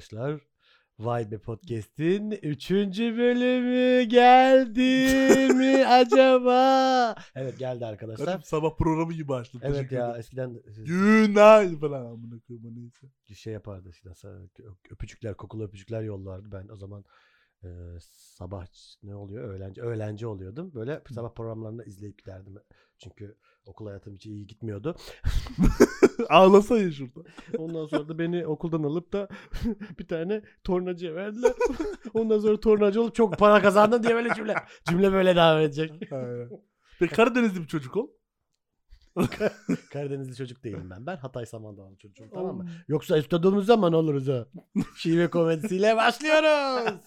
arkadaşlar. 0.00 0.40
Vay 0.98 1.30
be 1.30 1.38
podcast'in 1.38 2.30
3. 2.30 2.70
bölümü 3.00 4.02
geldi 4.04 5.54
mi 5.54 5.86
acaba? 5.88 7.14
Evet 7.34 7.58
geldi 7.58 7.86
arkadaşlar. 7.86 8.26
Garip 8.26 8.46
sabah 8.46 8.76
programı 8.76 9.12
gibi 9.12 9.34
açtım. 9.34 9.60
Evet 9.64 9.76
Teşekkür 9.76 9.96
ya 9.96 10.06
ederim. 10.06 10.20
eskiden 10.20 10.60
Günay 10.84 11.78
falan 11.78 12.04
amına 12.06 12.40
koyayım 12.40 12.66
o 12.66 12.74
neyse. 12.80 13.06
şey 13.34 13.52
yapardı 13.52 13.88
eskiden 13.88 14.14
öpücükler 14.90 15.34
kokulu 15.36 15.64
öpücükler 15.64 16.02
yollardı. 16.02 16.52
Ben 16.52 16.68
o 16.68 16.76
zaman 16.76 17.04
e, 17.64 17.68
sabah 18.00 18.66
ne 19.02 19.14
oluyor 19.14 19.48
öğlenci 19.54 19.82
öğlenci 19.82 20.26
oluyordum. 20.26 20.74
Böyle 20.74 21.02
sabah 21.14 21.34
programlarını 21.34 21.84
izleyip 21.84 22.18
giderdim. 22.18 22.54
Çünkü 22.98 23.36
okul 23.66 23.86
hayatım 23.86 24.14
hiç 24.14 24.26
iyi 24.26 24.46
gitmiyordu. 24.46 24.96
Ağlasayın 26.28 26.90
şurada. 26.90 27.20
Ondan 27.58 27.86
sonra 27.86 28.08
da 28.08 28.18
beni 28.18 28.46
okuldan 28.46 28.82
alıp 28.82 29.12
da 29.12 29.28
bir 29.98 30.08
tane 30.08 30.42
tornacıya 30.64 31.14
verdiler. 31.14 31.52
Ondan 32.14 32.38
sonra 32.38 32.60
tornacı 32.60 33.02
olup 33.02 33.14
çok 33.14 33.38
para 33.38 33.62
kazandın 33.62 34.02
diye 34.02 34.14
böyle 34.14 34.34
cümle. 34.34 34.54
Cümle 34.88 35.12
böyle 35.12 35.36
devam 35.36 35.60
edecek. 35.60 36.12
Aynen. 36.12 36.50
Karadenizli 37.14 37.62
bir 37.62 37.66
çocuk 37.66 37.96
ol. 37.96 38.08
Karadenizli 39.92 40.36
çocuk 40.36 40.64
değilim 40.64 40.90
ben. 40.90 41.06
Ben 41.06 41.16
Hatay 41.16 41.46
Samandağlı 41.46 41.96
çocuğum 41.96 42.30
tamam 42.34 42.56
mı? 42.56 42.66
Yoksa 42.88 43.18
istediğimiz 43.18 43.66
zaman 43.66 43.92
oluruz 43.92 44.28
ha. 44.28 44.46
Şive 44.96 45.30
komedisiyle 45.30 45.96
başlıyoruz. 45.96 47.00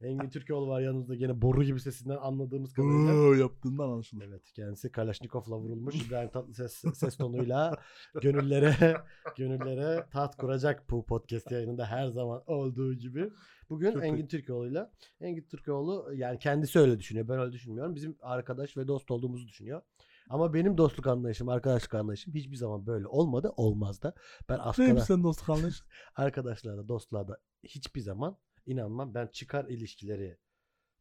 Engin 0.00 0.30
Türkoğlu 0.30 0.68
var 0.68 0.80
yanımızda 0.80 1.14
gene 1.14 1.42
boru 1.42 1.64
gibi 1.64 1.80
sesinden 1.80 2.16
anladığımız 2.16 2.72
kadarıyla. 2.72 3.36
Yaptığından 3.36 3.88
anlaşılır. 3.88 4.24
Evet 4.28 4.52
kendisi 4.52 4.92
Kalaşnikov'la 4.92 5.58
vurulmuş 5.58 5.94
İbrahim 6.06 6.30
Tatlıses 6.30 6.84
ses 6.94 7.16
tonuyla 7.16 7.76
gönüllere 8.22 8.96
gönüllere 9.36 10.06
taht 10.12 10.36
kuracak 10.36 10.90
bu 10.90 11.06
podcast 11.06 11.50
yayınında 11.50 11.86
her 11.86 12.08
zaman 12.08 12.42
olduğu 12.46 12.94
gibi. 12.94 13.30
Bugün 13.70 13.92
Çok 13.92 14.04
Engin 14.04 14.26
Türkoğlu'yla 14.26 14.92
Engin 15.20 15.42
Türkoğlu 15.42 16.10
yani 16.14 16.38
kendisi 16.38 16.78
öyle 16.78 16.98
düşünüyor. 16.98 17.28
Ben 17.28 17.38
öyle 17.38 17.52
düşünmüyorum. 17.52 17.94
Bizim 17.94 18.16
arkadaş 18.20 18.76
ve 18.76 18.88
dost 18.88 19.10
olduğumuzu 19.10 19.46
düşünüyor. 19.46 19.82
Ama 20.30 20.54
benim 20.54 20.78
dostluk 20.78 21.06
anlayışım, 21.06 21.48
arkadaşlık 21.48 21.94
anlayışım 21.94 22.34
hiçbir 22.34 22.56
zaman 22.56 22.86
böyle 22.86 23.06
olmadı, 23.06 23.52
olmaz 23.56 24.02
da. 24.02 24.14
Ben 24.48 24.58
Neymiş 24.58 24.78
askara, 24.80 25.00
sen 25.00 25.22
dostluk 25.24 25.50
anlayış? 25.50 25.82
arkadaşlarla, 26.16 26.88
dostlarla 26.88 27.36
hiçbir 27.64 28.00
zaman 28.00 28.36
inanmam. 28.68 29.14
Ben 29.14 29.26
çıkar 29.26 29.64
ilişkileri 29.64 30.36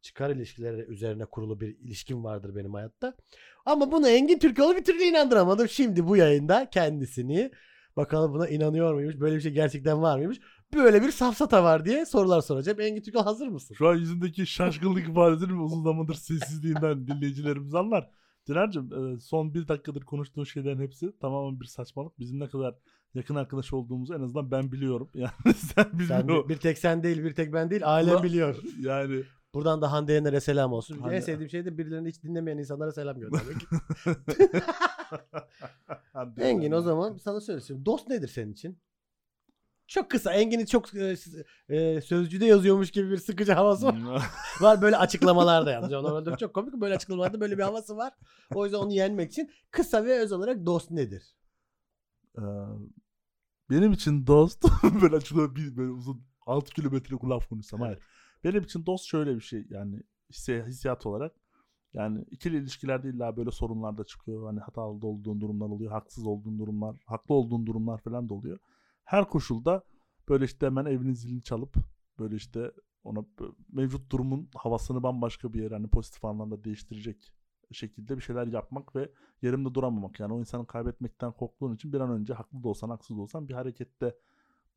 çıkar 0.01 0.29
ilişkileri 0.29 0.81
üzerine 0.81 1.25
kurulu 1.25 1.59
bir 1.59 1.77
ilişkim 1.79 2.23
vardır 2.23 2.55
benim 2.55 2.73
hayatta. 2.73 3.17
Ama 3.65 3.91
bunu 3.91 4.09
Engin 4.09 4.39
Türkoğlu 4.39 4.75
bir 4.75 4.83
türlü 4.83 5.03
inandıramadım. 5.03 5.69
Şimdi 5.69 6.07
bu 6.07 6.17
yayında 6.17 6.69
kendisini 6.69 7.51
bakalım 7.97 8.33
buna 8.33 8.47
inanıyor 8.47 8.93
muymuş? 8.93 9.19
Böyle 9.19 9.35
bir 9.35 9.41
şey 9.41 9.51
gerçekten 9.51 10.01
var 10.01 10.17
mıymış? 10.17 10.39
Böyle 10.73 11.01
bir 11.01 11.11
safsata 11.11 11.63
var 11.63 11.85
diye 11.85 12.05
sorular 12.05 12.41
soracağım. 12.41 12.81
Engin 12.81 13.01
Türkoğlu 13.01 13.25
hazır 13.25 13.47
mısın? 13.47 13.75
Şu 13.75 13.87
an 13.87 13.95
yüzündeki 13.95 14.47
şaşkınlık 14.47 15.09
ifadesini 15.09 15.61
uzun 15.61 15.83
zamandır 15.83 16.13
sessizliğinden 16.13 17.07
dinleyicilerimiz 17.07 17.75
anlar. 17.75 18.09
Diner'cim 18.47 18.93
e, 18.93 19.19
son 19.19 19.53
bir 19.53 19.67
dakikadır 19.67 20.01
konuştuğun 20.01 20.43
şeylerin 20.43 20.81
hepsi 20.81 21.19
tamamen 21.19 21.59
bir 21.59 21.65
saçmalık. 21.65 22.19
Bizim 22.19 22.39
ne 22.39 22.47
kadar 22.47 22.75
yakın 23.13 23.35
arkadaş 23.35 23.73
olduğumuzu 23.73 24.13
en 24.13 24.21
azından 24.21 24.51
ben 24.51 24.71
biliyorum. 24.71 25.09
Yani 25.15 25.31
sen 25.43 25.83
Sen 25.83 25.99
bilmiyorsun. 25.99 26.49
bir, 26.49 26.57
tek 26.57 26.77
sen 26.77 27.03
değil, 27.03 27.23
bir 27.23 27.35
tek 27.35 27.53
ben 27.53 27.69
değil, 27.69 27.81
ailem 27.85 28.23
biliyor. 28.23 28.55
Yani 28.81 29.23
Buradan 29.53 29.81
da 29.81 29.91
Hande 29.91 30.13
Yener'e 30.13 30.39
selam 30.39 30.73
olsun. 30.73 30.95
En 30.97 31.01
Hande- 31.01 31.21
sevdiğim 31.21 31.49
şey 31.49 31.65
de 31.65 31.77
birilerini 31.77 32.09
hiç 32.09 32.23
dinlemeyen 32.23 32.57
insanlara 32.57 32.91
selam 32.91 33.19
göndermek. 33.19 33.57
Engin 36.37 36.71
o 36.71 36.81
zaman 36.81 37.17
sana 37.17 37.41
söyleyeyim. 37.41 37.85
Dost 37.85 38.07
nedir 38.09 38.27
senin 38.27 38.53
için? 38.53 38.79
Çok 39.87 40.11
kısa. 40.11 40.33
Engin'i 40.33 40.67
çok 40.67 40.95
e, 40.95 41.15
e, 41.69 42.01
sözcüde 42.01 42.45
yazıyormuş 42.45 42.91
gibi 42.91 43.11
bir 43.11 43.17
sıkıcı 43.17 43.53
havası 43.53 43.85
var. 43.85 43.95
var 44.61 44.81
böyle 44.81 44.97
açıklamalarda 44.97 45.71
yalnız. 45.71 45.91
Normalde 45.91 46.35
çok 46.37 46.53
komik. 46.53 46.73
Böyle 46.73 46.95
açıklamalarda 46.95 47.39
böyle 47.41 47.57
bir 47.57 47.63
havası 47.63 47.97
var. 47.97 48.13
O 48.55 48.65
yüzden 48.65 48.77
onu 48.77 48.91
yenmek 48.93 49.31
için 49.31 49.51
kısa 49.71 50.05
ve 50.05 50.19
öz 50.19 50.31
olarak 50.31 50.65
dost 50.65 50.91
nedir? 50.91 51.35
Ee, 52.37 52.41
benim 53.69 53.91
için 53.91 54.27
dost 54.27 54.65
böyle 55.01 55.15
açıklığı 55.15 55.55
bir 55.55 55.77
böyle 55.77 55.91
uzun 55.91 56.21
6 56.45 56.73
kilometrelik 56.73 57.25
laf 57.25 57.49
konuşsam 57.49 57.81
hayır. 57.81 57.99
Benim 58.43 58.63
için 58.63 58.85
dost 58.85 59.05
şöyle 59.05 59.35
bir 59.35 59.41
şey 59.41 59.67
yani 59.69 60.03
hissiyat 60.31 61.05
olarak 61.05 61.35
yani 61.93 62.25
ikili 62.31 62.57
ilişkilerde 62.57 63.09
illa 63.09 63.37
böyle 63.37 63.51
sorunlar 63.51 63.97
da 63.97 64.03
çıkıyor. 64.03 64.45
Hani 64.45 64.59
hatalı 64.59 65.07
olduğun 65.07 65.41
durumlar 65.41 65.65
oluyor, 65.65 65.91
haksız 65.91 66.25
olduğun 66.25 66.59
durumlar, 66.59 66.95
haklı 67.05 67.35
olduğun 67.35 67.65
durumlar 67.65 67.97
falan 67.97 68.29
da 68.29 68.33
oluyor. 68.33 68.59
Her 69.03 69.29
koşulda 69.29 69.83
böyle 70.29 70.45
işte 70.45 70.65
hemen 70.65 70.85
evinin 70.85 71.13
zilini 71.13 71.43
çalıp 71.43 71.75
böyle 72.19 72.35
işte 72.35 72.71
ona 73.03 73.25
mevcut 73.71 74.11
durumun 74.11 74.49
havasını 74.55 75.03
bambaşka 75.03 75.53
bir 75.53 75.63
yere 75.63 75.73
hani 75.73 75.87
pozitif 75.87 76.25
anlamda 76.25 76.63
değiştirecek 76.63 77.33
şekilde 77.75 78.17
bir 78.17 78.21
şeyler 78.21 78.47
yapmak 78.47 78.95
ve 78.95 79.11
yerimde 79.41 79.73
duramamak. 79.73 80.19
Yani 80.19 80.33
o 80.33 80.39
insanı 80.39 80.67
kaybetmekten 80.67 81.31
korktuğun 81.31 81.75
için 81.75 81.93
bir 81.93 81.99
an 81.99 82.11
önce 82.11 82.33
haklı 82.33 82.63
da 82.63 82.67
olsan 82.67 82.89
haksız 82.89 83.17
da 83.17 83.21
olsan 83.21 83.47
bir 83.49 83.53
harekette 83.53 84.15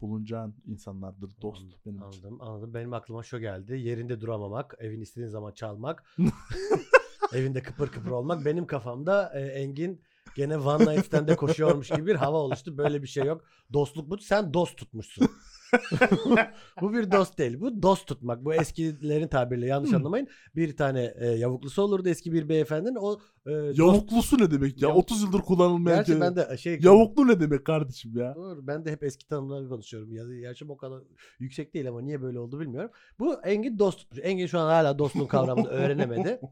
bulunacağın 0.01 0.55
insanlardır 0.67 1.31
dost 1.43 1.63
Anladım, 1.63 1.79
benim 1.87 2.09
için. 2.09 2.23
Anladım, 2.23 2.43
anladım. 2.43 2.75
Benim 2.75 2.93
aklıma 2.93 3.23
şu 3.23 3.39
geldi. 3.39 3.79
Yerinde 3.79 4.21
duramamak, 4.21 4.75
evin 4.79 5.01
istediğin 5.01 5.29
zaman 5.29 5.53
çalmak, 5.53 6.05
evinde 7.33 7.63
kıpır 7.63 7.89
kıpır 7.89 8.11
olmak. 8.11 8.45
Benim 8.45 8.67
kafamda 8.67 9.33
e, 9.35 9.41
Engin 9.41 10.03
gene 10.37 10.59
One 10.59 10.95
Night 10.95 11.07
Stand'de 11.07 11.37
koşuyormuş 11.37 11.89
gibi 11.89 12.07
bir 12.07 12.15
hava 12.15 12.37
oluştu. 12.37 12.79
Böyle 12.79 13.03
bir 13.03 13.09
şey 13.09 13.25
yok. 13.25 13.45
Dostluk 13.73 14.11
bu. 14.11 14.19
Sen 14.19 14.55
dost 14.55 14.77
tutmuşsun. 14.77 15.29
bu 16.81 16.93
bir 16.93 17.11
dost 17.13 17.39
değil. 17.39 17.61
Bu 17.61 17.83
dost 17.83 18.07
tutmak. 18.07 18.45
Bu 18.45 18.55
eskilerin 18.55 19.29
tabiriyle 19.29 19.67
yanlış 19.67 19.93
anlamayın. 19.93 20.29
Bir 20.57 20.77
tane 20.77 21.15
e, 21.19 21.27
yavuklusu 21.27 21.83
olurdu 21.83 22.09
eski 22.09 22.33
bir 22.33 22.49
beyefendinin. 22.49 22.97
O 23.01 23.19
e, 23.47 23.51
dost- 23.51 23.79
Yavuklusu 23.79 24.39
ne 24.39 24.51
demek 24.51 24.83
ya? 24.83 24.89
Yavuk- 24.89 24.99
30 24.99 25.23
yıldır 25.23 25.41
kullanılmayan 25.41 25.99
Gerçi 25.99 26.13
kelime. 26.13 26.27
ben 26.27 26.37
de 26.37 26.57
şey 26.57 26.79
Yavuklu 26.83 27.29
ne 27.29 27.41
demek 27.41 27.65
kardeşim 27.65 28.17
ya? 28.17 28.35
Doğru. 28.35 28.67
Ben 28.67 28.85
de 28.85 28.91
hep 28.93 29.03
eski 29.03 29.27
tanımları 29.29 29.69
konuşuyorum. 29.69 30.13
Ya, 30.13 30.25
yaşım 30.49 30.71
o 30.71 30.77
kadar 30.77 31.03
yüksek 31.39 31.75
değil 31.75 31.89
ama 31.89 32.01
niye 32.03 32.23
böyle 32.23 32.39
oldu 32.39 32.61
bilmiyorum. 32.61 32.91
Bu 33.19 33.35
Engin 33.45 33.79
dost 33.79 33.99
tutmuş. 33.99 34.21
Engin 34.23 34.47
şu 34.47 34.59
an 34.59 34.67
hala 34.67 34.99
dostluğun 34.99 35.27
kavramını 35.27 35.69
öğrenemedi. 35.69 36.41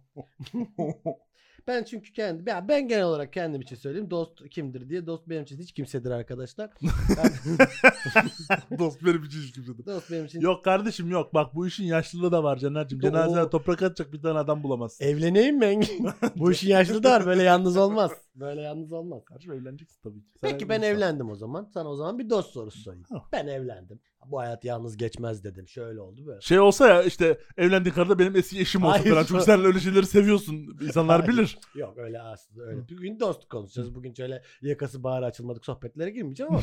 Ben 1.68 1.84
çünkü 1.84 2.12
kendi 2.12 2.46
ben, 2.46 2.68
ben 2.68 2.88
genel 2.88 3.04
olarak 3.04 3.32
kendim 3.32 3.60
için 3.60 3.76
söyleyeyim. 3.76 4.10
Dost 4.10 4.48
kimdir 4.50 4.88
diye. 4.88 5.06
Dost 5.06 5.28
benim 5.28 5.42
için 5.42 5.58
hiç 5.58 5.72
kimsedir 5.72 6.10
arkadaşlar. 6.10 6.70
Ben- 7.16 8.78
Dost 8.78 9.04
benim 9.04 9.24
için 9.24 9.40
hiç 9.40 9.52
kimsedir. 9.52 9.86
dost 9.86 10.10
benim 10.10 10.24
için 10.24 10.40
Yok 10.40 10.64
kardeşim 10.64 11.10
yok. 11.10 11.34
Bak 11.34 11.54
bu 11.54 11.66
işin 11.66 11.84
yaşlılığı 11.84 12.32
da 12.32 12.44
var 12.44 12.56
Caner'cim. 12.56 13.00
Cenazene 13.00 13.50
toprak 13.50 13.82
atacak 13.82 14.12
bir 14.12 14.22
tane 14.22 14.38
adam 14.38 14.62
bulamazsın. 14.62 15.04
evleneyim 15.04 15.62
Engin? 15.62 16.08
Bu 16.36 16.52
işin 16.52 16.68
yaşlı 16.68 17.02
da 17.02 17.10
var. 17.10 17.26
Böyle 17.26 17.42
yalnız 17.42 17.76
olmaz. 17.76 18.10
Böyle 18.41 18.60
yalnız 18.60 18.93
olmaz. 18.93 19.25
Kardeşim 19.25 19.53
evleneceksin 19.53 20.00
tabii 20.03 20.21
ki. 20.22 20.28
Sen 20.41 20.50
Peki 20.50 20.69
ben 20.69 20.75
evlenirsen. 20.78 20.97
evlendim 20.97 21.31
o 21.31 21.34
zaman. 21.34 21.65
Sana 21.75 21.88
o 21.91 21.97
zaman 21.97 22.19
bir 22.19 22.31
dost 22.31 22.50
sorusu 22.53 22.78
sorayım. 22.81 23.04
Ben 23.32 23.47
evlendim. 23.47 24.00
Bu 24.26 24.38
hayat 24.41 24.65
yalnız 24.65 24.97
geçmez 24.97 25.44
dedim. 25.44 25.69
Şöyle 25.69 26.00
oldu 26.00 26.26
böyle. 26.26 26.41
Şey 26.41 26.60
olsa 26.60 26.88
ya 26.88 27.03
işte 27.03 27.38
evlendiğin 27.56 27.94
karıda 27.94 28.19
benim 28.19 28.37
eski 28.37 28.60
eşim 28.60 28.84
olsa 28.84 28.99
Hayır. 29.00 29.10
falan. 29.10 29.25
Çünkü 29.25 29.44
sen 29.44 29.65
öyle 29.65 29.81
şeyleri 29.81 30.06
seviyorsun. 30.06 30.78
İnsanlar 30.81 31.21
Hayır. 31.21 31.32
bilir. 31.32 31.59
Yok 31.75 31.99
öyle 31.99 32.21
aslında 32.22 32.65
öyle. 32.65 32.81
Bugün 32.82 33.21
dost 33.21 33.49
konuşacağız. 33.49 33.94
Bugün 33.94 34.15
şöyle 34.15 34.43
yakası 34.62 35.03
bağrı 35.03 35.25
açılmadık 35.26 35.65
sohbetlere 35.65 36.10
girmeyeceğim 36.10 36.53
ama 36.53 36.62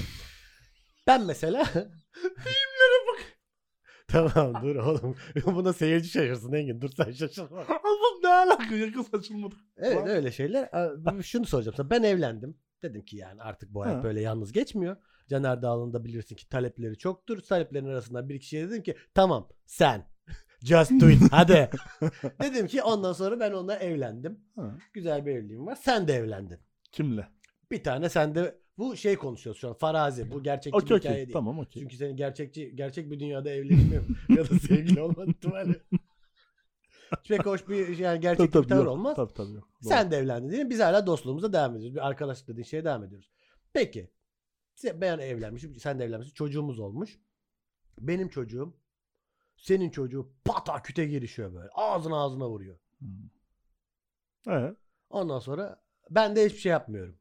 ben 1.07 1.25
mesela. 1.25 1.65
Tamam 4.15 4.63
dur 4.63 4.75
oğlum. 4.75 5.15
Buna 5.45 5.73
seyirci 5.73 6.09
şaşırsın 6.09 6.53
Engin. 6.53 6.81
Dur 6.81 6.89
sen 6.89 7.11
şaşırma. 7.11 7.57
Ama 7.67 8.19
ne 8.23 8.29
alaka? 8.29 8.75
Yakın 8.75 9.01
saçılmadık. 9.01 9.59
Evet 9.77 9.97
Ulan. 9.97 10.07
öyle 10.07 10.31
şeyler. 10.31 10.69
Aa, 10.73 11.21
Şunu 11.23 11.45
soracağım 11.45 11.75
sana. 11.77 11.89
Ben 11.89 12.03
evlendim. 12.03 12.57
Dedim 12.83 13.05
ki 13.05 13.17
yani 13.17 13.41
artık 13.41 13.73
bu 13.73 13.83
hayat 13.85 13.97
Ha. 13.97 14.03
böyle 14.03 14.21
yalnız 14.21 14.51
geçmiyor. 14.51 14.95
Caner 15.29 15.61
Dağlı'nda 15.61 16.03
bilirsin 16.03 16.35
ki 16.35 16.49
talepleri 16.49 16.97
çoktur. 16.97 17.39
Taleplerin 17.41 17.85
arasından 17.85 18.29
bir 18.29 18.39
kişiye 18.39 18.69
dedim 18.69 18.83
ki 18.83 18.95
tamam 19.13 19.49
sen 19.65 20.07
just 20.63 20.91
do 20.91 21.09
it 21.09 21.21
hadi. 21.31 21.69
dedim 22.41 22.67
ki 22.67 22.83
ondan 22.83 23.13
sonra 23.13 23.39
ben 23.39 23.51
onunla 23.51 23.75
evlendim. 23.75 24.39
Ha. 24.55 24.77
Güzel 24.93 25.25
bir 25.25 25.31
evliliğim 25.35 25.65
var. 25.65 25.75
Sen 25.81 26.07
de 26.07 26.13
evlendin. 26.13 26.59
Kimle? 26.91 27.27
Bir 27.71 27.83
tane 27.83 28.09
sen 28.09 28.35
de 28.35 28.59
bu 28.77 28.95
şey 28.97 29.15
konuşuyoruz 29.15 29.61
şu 29.61 29.67
an 29.69 29.73
farazi. 29.73 30.31
Bu 30.31 30.43
gerçekçi 30.43 30.77
Okey 30.77 30.89
bir 30.95 30.99
hikaye 30.99 31.13
okey. 31.13 31.25
değil. 31.25 31.33
Tamam 31.33 31.59
okey. 31.59 31.81
Çünkü 31.83 31.95
senin 31.95 32.15
gerçekçi 32.17 32.75
gerçek 32.75 33.11
bir 33.11 33.19
dünyada 33.19 33.49
evlenme 33.49 34.01
ya 34.29 34.49
da 34.49 34.59
sevgili 34.59 35.01
olma 35.01 35.25
ihtimali. 35.25 35.81
Pek 37.27 37.45
hoş 37.45 37.67
bir 37.69 37.97
yani 37.97 38.19
gerçek 38.19 38.53
bir 38.55 38.63
tavır 38.63 38.85
olmaz. 38.85 39.15
Tabii 39.15 39.33
tabii 39.33 39.51
yok. 39.53 39.69
Sen 39.81 40.11
de 40.11 40.17
evlendin 40.17 40.49
değil 40.49 40.63
mi? 40.63 40.69
Biz 40.69 40.79
hala 40.79 41.07
dostluğumuza 41.07 41.53
devam 41.53 41.75
ediyoruz. 41.75 41.95
Bir 41.95 42.07
arkadaşlık 42.07 42.47
dediğin 42.47 42.63
şeye 42.65 42.85
devam 42.85 43.03
ediyoruz. 43.03 43.31
Peki. 43.73 44.11
Sen- 44.75 45.01
Ben 45.01 45.19
evlenmişim. 45.19 45.75
Sen 45.79 45.99
de 45.99 46.03
evlenmişsin. 46.03 46.33
Çocuğumuz 46.33 46.79
olmuş. 46.79 47.19
Benim 47.99 48.29
çocuğum 48.29 48.77
senin 49.57 49.89
çocuğu 49.89 50.33
pata 50.45 50.81
küte 50.81 51.05
girişiyor 51.05 51.53
böyle. 51.53 51.69
Ağzına 51.73 52.17
ağzına 52.17 52.49
vuruyor. 52.49 52.79
Hmm. 52.99 53.29
Ee, 54.53 54.75
Ondan 55.09 55.39
sonra 55.39 55.83
ben 56.09 56.35
de 56.35 56.45
hiçbir 56.45 56.59
şey 56.59 56.71
yapmıyorum. 56.71 57.17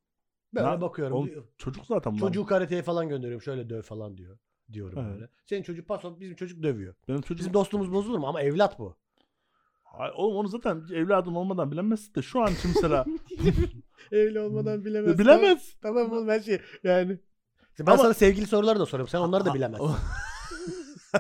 Böyle 0.55 0.67
Ya, 0.67 0.81
bakıyorum. 0.81 1.17
oğlum, 1.17 1.31
çocuk 1.59 1.87
zaten. 1.87 2.17
Çocuğu 2.17 2.47
karateye 2.47 2.83
falan 2.83 3.09
gönderiyorum. 3.09 3.43
Şöyle 3.43 3.71
döv 3.71 3.83
falan 3.83 4.17
diyor. 4.17 4.39
diyorum 4.73 4.99
Evet. 4.99 5.15
böyle. 5.15 5.29
Senin 5.47 5.63
çocuk 5.63 5.89
paso 5.89 6.21
bizim 6.21 6.37
çocuk 6.37 6.63
dövüyor. 6.63 6.95
Benim 7.09 7.21
çocuğum 7.21 7.39
Bizim 7.41 7.55
dostluğumuz 7.55 7.93
bozulur 7.93 8.19
mu? 8.19 8.27
Ama 8.27 8.43
evlat 8.43 8.79
bu. 8.79 8.97
Ay, 9.93 10.11
oğlum 10.15 10.37
onu 10.37 10.49
zaten 10.49 10.83
evladın 10.95 11.35
olmadan 11.35 11.73
bilemezsin 11.73 12.15
de 12.15 12.23
şu 12.23 12.41
an 12.43 12.53
için 12.53 12.71
mesela 12.75 13.05
Evli 14.13 14.41
olmadan 14.41 14.85
bilemez. 14.85 15.19
bilemez. 15.19 15.77
Tamam 15.83 16.13
oğlum 16.13 16.29
her 16.29 16.41
şey 16.41 16.61
yani. 16.83 17.19
Ben 17.79 17.87
Ama- 17.93 18.03
sana 18.03 18.15
sevgili 18.15 18.47
sorular 18.47 18.79
da 18.79 18.87
soruyorum. 18.87 19.11
Sen 19.11 19.19
onları 19.19 19.45
da 19.45 19.55
bilemezsin. 19.55 19.91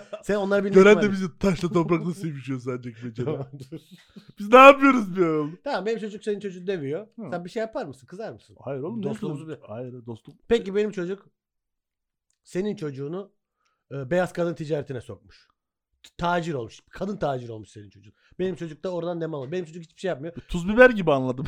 Sen 0.23 0.35
onları 0.35 0.64
bilmek 0.64 0.75
Gören 0.75 1.02
de 1.02 1.12
bizi 1.12 1.38
taşla 1.38 1.69
toprakla 1.69 2.14
sevişiyor 2.14 2.61
sadece 2.61 2.93
mesela. 3.05 3.50
Biz 4.38 4.49
ne 4.49 4.58
yapıyoruz 4.58 5.17
bir 5.17 5.23
oğlum? 5.23 5.58
Tamam 5.64 5.87
benim 5.87 5.99
çocuk 5.99 6.25
senin 6.25 6.41
çocuğu 6.41 6.67
dövüyor. 6.67 7.06
Hı. 7.17 7.31
Sen 7.31 7.44
bir 7.44 7.50
şey 7.50 7.61
yapar 7.61 7.87
mısın? 7.87 8.06
Kızar 8.06 8.32
mısın? 8.32 8.56
Hayır 8.61 8.81
oğlum. 8.81 9.02
Dostluğumuzu 9.02 9.50
yapıyorsun? 9.50 9.75
Hayır 9.75 10.06
dostluk. 10.06 10.37
Peki 10.49 10.75
benim 10.75 10.91
çocuk 10.91 11.26
senin 12.44 12.76
çocuğunu 12.76 13.32
e, 13.93 14.11
beyaz 14.11 14.32
kadın 14.32 14.55
ticaretine 14.55 15.00
sokmuş. 15.00 15.49
T- 16.02 16.11
Tacir 16.17 16.55
olmuş. 16.55 16.81
Kadın 16.91 17.17
tacir 17.17 17.49
olmuş 17.49 17.69
senin 17.69 17.91
çocuğun. 17.91 18.14
Benim 18.38 18.56
çocuk 18.56 18.85
da 18.85 18.91
oradan 18.91 19.20
dem 19.20 19.35
alıyor. 19.35 19.52
Benim 19.52 19.64
çocuk 19.64 19.82
hiçbir 19.82 20.00
şey 20.00 20.08
yapmıyor. 20.08 20.35
Tuz 20.49 20.69
biber 20.69 20.91
gibi 20.91 21.12
anladım. 21.12 21.46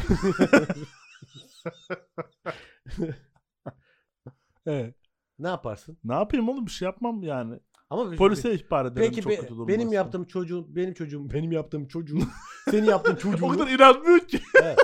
evet. 4.66 4.94
Ne 5.38 5.48
yaparsın? 5.48 5.98
Ne 6.04 6.14
yapayım 6.14 6.48
oğlum 6.48 6.66
bir 6.66 6.70
şey 6.70 6.86
yapmam 6.86 7.22
yani. 7.22 7.60
Ama 7.90 8.16
Polise 8.16 8.54
ihbar 8.54 8.84
ederim 8.86 8.96
Peki 9.08 9.20
çok 9.22 9.32
be- 9.32 9.36
kötü 9.36 9.54
durum 9.54 9.68
benim 9.68 9.86
varsa. 9.86 9.94
yaptığım 9.94 10.24
çocuğum, 10.24 10.66
benim 10.68 10.94
çocuğum, 10.94 11.30
benim 11.34 11.52
yaptığım 11.52 11.88
çocuğum, 11.88 12.18
senin 12.70 12.86
yaptığın 12.86 13.16
çocuğum. 13.16 13.44
O 13.46 13.48
kadar 13.48 13.68
inanmıyor 13.68 14.18
ki. 14.20 14.40
Evet. 14.62 14.78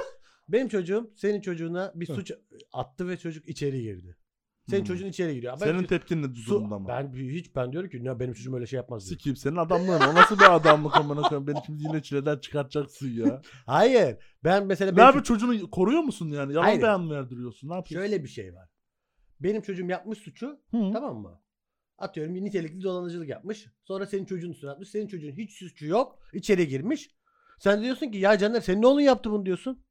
Benim 0.48 0.68
çocuğum 0.68 1.10
senin 1.16 1.40
çocuğuna 1.40 1.92
bir 1.94 2.06
suç 2.06 2.32
attı 2.72 3.08
ve 3.08 3.16
çocuk 3.16 3.48
içeri 3.48 3.82
girdi. 3.82 4.16
Senin 4.70 4.80
Hmm. 4.80 4.86
çocuğun 4.86 5.06
içeri 5.06 5.34
giriyor. 5.34 5.52
Ben 5.60 5.66
Senin 5.66 5.84
tepkin 5.84 6.22
ne 6.22 6.34
durumda 6.34 6.78
mı? 6.78 6.88
ben 6.88 7.12
hiç 7.14 7.56
ben 7.56 7.72
diyorum 7.72 7.90
ki 7.90 8.04
ne 8.04 8.20
benim 8.20 8.34
çocuğum 8.34 8.54
öyle 8.54 8.66
şey 8.66 8.76
yapmaz 8.76 9.06
diyor. 9.08 9.18
Sikeyim 9.18 9.36
senin 9.36 9.56
adamlığın. 9.56 10.00
O 10.00 10.14
nasıl 10.14 10.38
bir 10.38 10.54
adamlık 10.56 10.96
amına 10.96 11.22
koyayım? 11.22 11.46
Beni 11.46 11.58
şimdi 11.66 11.82
yine 11.82 12.02
çileden 12.02 12.36
çıkartacaksın 12.38 13.08
ya. 13.08 13.42
Hayır. 13.66 14.16
Ben 14.44 14.66
mesela 14.66 14.92
ne 14.92 15.02
abi 15.02 15.22
çocuğunu 15.22 15.70
koruyor 15.70 16.02
musun 16.02 16.30
yani? 16.30 16.52
Yalan 16.52 16.64
Hayır. 16.64 16.82
beyan 16.82 17.00
mı 17.00 17.14
verdiriyorsun? 17.14 17.68
Ne 17.68 17.74
yapıyorsun? 17.74 18.08
şöyle 18.08 18.24
bir 18.24 18.28
şey 18.28 18.54
var. 18.54 18.68
Benim 19.40 19.62
çocuğum 19.62 19.86
yapmış 19.88 20.18
suçu 20.18 20.46
Hı. 20.70 20.90
tamam 20.92 21.16
mı? 21.16 21.40
Atıyorum 22.02 22.34
nitelikli 22.34 22.82
dolanıcılık 22.82 23.28
yapmış. 23.28 23.66
Sonra 23.84 24.06
senin 24.06 24.24
çocuğun 24.24 24.50
üstüne 24.50 24.70
atmış. 24.70 24.88
Senin 24.88 25.06
çocuğun 25.06 25.32
hiç 25.32 25.52
suçu 25.52 25.86
yok. 25.86 26.18
İçeri 26.32 26.68
girmiş. 26.68 27.10
Sen 27.58 27.82
diyorsun 27.82 28.10
ki 28.10 28.18
ya 28.18 28.38
Caner 28.38 28.60
senin 28.60 28.82
oğlun 28.82 29.00
yaptı 29.00 29.30
bunu 29.30 29.46
diyorsun. 29.46 29.84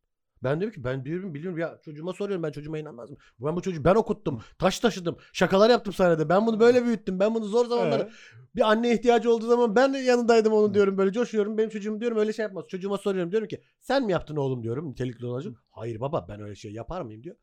Ben 0.44 0.60
diyorum 0.60 0.76
ki 0.76 0.84
ben 0.84 1.06
diyorum 1.06 1.34
biliyorum 1.34 1.60
ya 1.60 1.80
çocuğuma 1.86 2.14
soruyorum 2.14 2.44
ben 2.44 2.52
çocuğuma 2.52 2.78
inanmazdım. 2.78 3.18
Ben 3.40 3.56
bu 3.56 3.62
çocuğu 3.62 3.84
ben 3.84 3.96
okuttum. 3.96 4.42
Taş 4.60 4.80
taşıdım. 4.80 5.18
Şakalar 5.34 5.70
yaptım 5.70 5.94
sahnede. 5.94 6.30
Ben 6.30 6.48
bunu 6.48 6.60
böyle 6.60 6.86
büyüttüm. 6.86 7.20
Ben 7.20 7.36
bunu 7.36 7.46
zor 7.46 7.66
zamanlarda 7.66 8.04
Evet. 8.04 8.14
bir 8.56 8.72
anne 8.72 8.94
ihtiyacı 8.94 9.34
olduğu 9.34 9.48
zaman 9.48 9.76
ben 9.76 9.94
de 9.94 9.98
yanındaydım 9.98 10.54
onun 10.54 10.74
diyorum 10.74 10.98
böyle 10.98 11.12
coşuyorum. 11.12 11.58
Benim 11.58 11.70
çocuğum 11.70 12.00
diyorum 12.00 12.18
öyle 12.18 12.34
şey 12.34 12.44
yapmaz. 12.44 12.66
Çocuğuma 12.68 12.98
soruyorum 12.98 13.32
diyorum 13.32 13.48
ki 13.48 13.62
sen 13.80 14.06
mi 14.06 14.12
yaptın 14.12 14.36
oğlum 14.36 14.64
diyorum 14.64 14.90
nitelikli 14.90 15.22
dolanıcılık. 15.22 15.60
Hayır 15.70 16.00
baba 16.00 16.26
ben 16.30 16.42
öyle 16.42 16.56
şey 16.56 16.72
yapar 16.72 17.02
mıyım 17.02 17.24
diyor. 17.24 17.36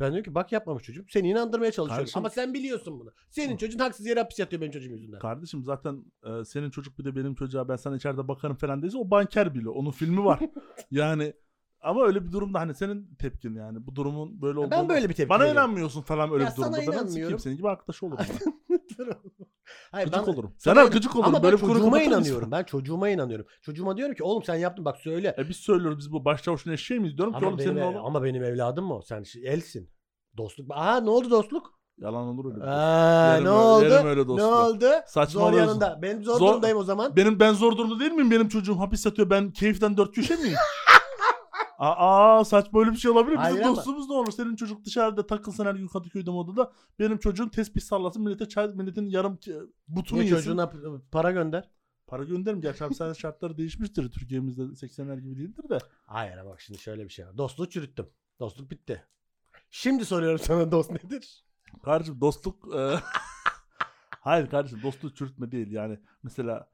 Ben 0.00 0.12
diyorum 0.12 0.24
ki 0.30 0.34
bak 0.34 0.52
yapmamış 0.52 0.82
çocuğum. 0.82 1.04
Seni 1.08 1.28
inandırmaya 1.30 1.72
çalışıyorum. 1.72 1.96
Kardeşim- 2.04 2.18
Ama 2.18 2.30
sen 2.30 2.54
biliyorsun 2.54 3.00
bunu. 3.00 3.10
Senin 3.30 3.56
çocuğun 3.56 3.78
haksız 3.78 4.06
yere 4.06 4.20
hapis 4.20 4.38
yatıyor 4.38 4.62
benim 4.62 4.72
çocuğum 4.72 4.90
yüzünden. 4.90 5.18
Kardeşim 5.18 5.64
zaten 5.64 6.04
e, 6.24 6.44
senin 6.44 6.70
çocuk 6.70 6.98
bir 6.98 7.04
de 7.04 7.16
benim 7.16 7.34
çocuğa 7.34 7.68
ben 7.68 7.76
sana 7.76 7.96
içeride 7.96 8.28
bakarım 8.28 8.56
falan 8.56 8.82
değilse 8.82 8.98
o 8.98 9.10
banker 9.10 9.54
bile. 9.54 9.68
Onun 9.68 9.90
filmi 9.90 10.24
var. 10.24 10.40
yani 10.90 11.32
ama 11.80 12.04
öyle 12.06 12.26
bir 12.26 12.32
durumda 12.32 12.60
hani 12.60 12.74
senin 12.74 13.14
tepkin 13.18 13.54
yani 13.54 13.86
bu 13.86 13.96
durumun 13.96 14.42
böyle 14.42 14.58
olduğunu. 14.58 14.70
ben 14.70 14.88
böyle 14.88 15.08
bir 15.08 15.14
tepki 15.14 15.28
Bana 15.28 15.38
veriyorum. 15.38 15.58
inanmıyorsun 15.62 16.02
falan 16.02 16.32
öyle 16.32 16.44
Ya 16.44 16.50
bir 16.50 16.56
durumda. 16.56 16.70
sana 16.76 16.76
Ben 16.86 16.92
inanmıyorum. 16.92 17.12
sikeyim 17.12 17.38
senin 17.38 17.56
gibi 17.56 17.68
arkadaş 17.68 18.02
olurum. 18.02 18.24
Hayır, 19.92 20.06
gıcık 20.08 20.26
ben- 20.26 20.32
olurum. 20.32 20.54
Sana 20.58 20.80
inan- 20.82 20.90
gıcık 20.90 21.16
olurum. 21.16 21.28
Ama 21.28 21.42
böyle 21.42 21.56
ben 21.56 21.66
çocuğuma 21.66 22.02
inanıyorum. 22.02 22.50
Ben 22.50 22.64
çocuğuma 22.64 23.08
inanıyorum. 23.08 23.46
Çocuğuma 23.62 23.96
diyorum 23.96 24.14
ki 24.14 24.22
oğlum 24.22 24.42
sen 24.42 24.54
yaptın 24.54 24.84
bak 24.84 24.96
söyle. 24.96 25.34
E 25.38 25.48
biz 25.48 25.56
söylüyoruz 25.56 25.98
biz 25.98 26.12
bu 26.12 26.24
başçavuşun 26.24 26.70
eşeği 26.72 27.00
miyiz? 27.00 27.16
Diyorum 27.16 27.32
ki 27.32 27.38
Ama 27.38 27.48
oğlum 27.48 27.58
benim, 27.58 27.70
senin 27.74 27.80
oğlun. 27.82 28.04
ama 28.04 28.22
benim 28.24 28.44
evladım 28.44 28.84
mı 28.84 28.94
o? 28.96 29.02
Sen 29.02 29.24
elsin. 29.44 29.90
Dostluk. 30.36 30.66
Aa 30.70 31.00
ne 31.00 31.10
oldu 31.10 31.30
dostluk? 31.30 31.78
Yalan 32.00 32.26
olur 32.26 32.54
öyle. 32.54 32.64
Aa, 32.64 33.32
Yerim 33.32 33.44
ne 33.44 33.48
öyle- 33.48 33.58
oldu? 33.58 33.84
yerim 33.84 34.06
öyle 34.06 34.20
Ne 34.26 34.44
oldu? 34.44 34.80
Zor 34.84 35.02
Saçmalıyorsun. 35.06 35.68
yanında. 35.68 35.98
Ben 36.02 36.22
zor, 36.22 36.38
Zor- 36.38 36.48
durumdayım 36.52 36.78
o 36.78 36.82
zaman. 36.82 37.16
Benim 37.16 37.40
ben 37.40 37.52
zor 37.52 37.76
durumda 37.76 38.00
değil 38.00 38.12
miyim? 38.12 38.30
Benim 38.30 38.48
çocuğum 38.48 38.78
hapis 38.78 39.06
yatıyor. 39.06 39.30
Ben 39.30 39.50
keyiften 39.50 39.96
dört 39.96 40.14
köşe 40.14 40.36
miyim? 40.36 40.56
Aa 41.78 42.44
saç 42.44 42.72
böyle 42.72 42.90
bir 42.90 42.96
şey 42.96 43.10
olabilir. 43.10 43.32
Bizim 43.36 43.42
Hayır 43.42 43.60
ama- 43.62 43.76
dostluğumuz 43.76 44.08
ne 44.08 44.14
olur? 44.14 44.32
Senin 44.32 44.56
çocuk 44.56 44.84
dışarıda 44.84 45.26
takılsın 45.26 45.64
her 45.66 45.74
gün 45.74 45.86
Kadıköy'de 45.88 46.30
modada. 46.30 46.72
Benim 46.98 47.18
çocuğum 47.18 47.50
tespih 47.50 47.80
sallasın. 47.80 48.22
Millete 48.22 48.48
çay, 48.48 48.68
milletin 48.68 49.06
yarım 49.06 49.34
ke- 49.34 49.66
butunu 49.88 50.18
Niye 50.20 50.30
yesin. 50.30 50.36
çocuğuna 50.44 50.68
p- 50.68 50.78
para 51.12 51.30
gönder. 51.30 51.70
Para 52.06 52.24
gönderim. 52.24 52.60
Gerçi 52.60 52.84
hapishane 52.84 53.14
şartları 53.14 53.58
değişmiştir. 53.58 54.10
Türkiye'mizde 54.10 54.62
80'ler 54.62 55.20
gibi 55.20 55.36
değildir 55.36 55.68
de. 55.68 55.78
Hayır 56.06 56.36
ama 56.38 56.50
bak 56.50 56.60
şimdi 56.60 56.78
şöyle 56.78 57.04
bir 57.04 57.08
şey 57.10 57.26
var. 57.26 57.38
Dostluğu 57.38 57.68
çürüttüm. 57.68 58.06
Dostluk 58.40 58.70
bitti. 58.70 59.04
Şimdi 59.70 60.04
soruyorum 60.04 60.38
sana 60.38 60.72
dost 60.72 60.90
nedir? 60.90 61.44
Kardeşim 61.84 62.20
dostluk... 62.20 62.74
e, 62.76 62.94
Hayır 64.20 64.50
kardeşim 64.50 64.82
dostluk 64.82 65.16
çürütme 65.16 65.52
değil. 65.52 65.70
Yani 65.72 65.98
mesela 66.22 66.70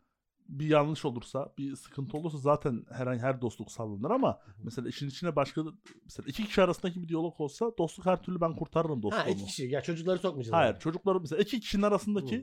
bir 0.49 0.67
yanlış 0.67 1.05
olursa, 1.05 1.53
bir 1.59 1.77
sıkıntı 1.77 2.17
olursa 2.17 2.39
zaten 2.39 2.85
herhangi 2.93 3.21
her 3.21 3.41
dostluk 3.41 3.73
sallanır 3.73 4.11
ama 4.11 4.41
mesela 4.63 4.89
işin 4.89 5.09
içine 5.09 5.37
başka 5.37 5.63
mesela 6.05 6.27
iki 6.29 6.45
kişi 6.45 6.63
arasındaki 6.63 7.03
bir 7.03 7.09
diyalog 7.09 7.41
olsa 7.41 7.71
dostluk 7.79 8.07
her 8.07 8.23
türlü 8.23 8.41
ben 8.41 8.57
kurtarırım 8.57 8.97
Ha 8.97 9.03
dostluğumu. 9.03 9.31
iki 9.31 9.45
kişi. 9.45 9.65
Ya 9.65 9.83
çocukları 9.83 10.19
sokmayacağız. 10.19 10.53
Hayır 10.55 10.73
yani. 10.73 10.81
çocukların 10.81 11.23
mesela 11.23 11.43
iki 11.43 11.61
kişinin 11.61 11.83
arasındaki 11.83 12.37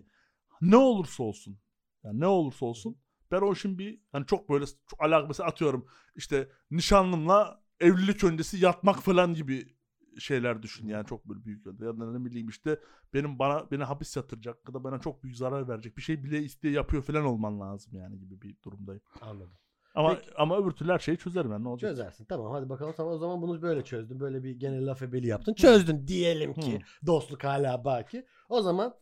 Hı. 0.50 0.72
ne 0.72 0.78
olursa 0.78 1.24
olsun 1.24 1.60
yani 2.04 2.20
ne 2.20 2.28
olursa 2.28 2.66
olsun 2.66 2.98
ben 3.32 3.42
o 3.42 3.54
işin 3.54 3.80
bir 3.80 4.02
hani 4.12 4.26
çok 4.26 4.50
böyle 4.50 4.66
çok 4.66 5.28
mesela 5.28 5.50
atıyorum 5.50 5.86
işte 6.16 6.50
nişanlımla 6.72 7.64
evlilik 7.80 8.24
öncesi 8.24 8.58
yatmak 8.58 9.00
falan 9.02 9.34
gibi 9.34 9.76
şeyler 10.20 10.64
düşün 10.64 10.88
yani 10.88 11.06
çok 11.06 11.26
böyle 11.26 11.46
büyük 11.46 11.66
yönde 11.66 11.86
ya 11.86 12.00
da 12.00 12.12
ne 12.12 12.26
bileyim 12.26 12.50
işte 12.50 12.80
benim 13.14 13.40
bana 13.40 13.72
beni 13.72 13.84
hapis 13.84 14.16
yatıracak 14.16 14.58
ya 14.68 14.74
da 14.74 14.84
bana 14.84 15.00
çok 15.00 15.24
büyük 15.24 15.38
zarar 15.38 15.68
verecek 15.68 15.98
bir 15.98 16.02
şey 16.02 16.24
bile 16.24 16.40
isteye 16.40 16.74
yapıyor 16.74 17.04
falan 17.04 17.26
olman 17.26 17.60
lazım 17.60 17.96
yani 17.96 18.20
gibi 18.20 18.42
bir 18.42 18.58
durumdayım. 18.64 19.02
Anladım. 19.22 19.58
Ama 19.96 20.16
Peki. 20.16 20.32
ama 20.38 20.58
öbür 20.58 20.72
türlü 20.72 20.92
her 20.92 21.00
şeyi 21.00 21.18
çözerim 21.18 21.52
yani 21.52 21.64
ne 21.64 21.70
olacak? 21.70 21.92
Çözersin. 21.92 22.26
Tamam 22.26 22.52
hadi 22.52 22.70
bakalım. 22.70 22.94
Tamam, 22.98 23.14
o 23.14 23.18
zaman 23.18 23.42
bunu 23.42 23.62
böyle 23.62 23.84
çözdün. 23.84 24.20
Böyle 24.20 24.44
bir 24.44 24.52
genel 24.52 24.88
laf 24.88 25.02
ebeli 25.02 25.28
yaptın. 25.28 25.54
Çözdün 25.54 26.08
diyelim 26.08 26.54
ki. 26.54 26.82
Dostluk 27.06 27.44
hala 27.44 27.86
baki. 27.86 28.26
O 28.50 28.62
zaman 28.62 28.96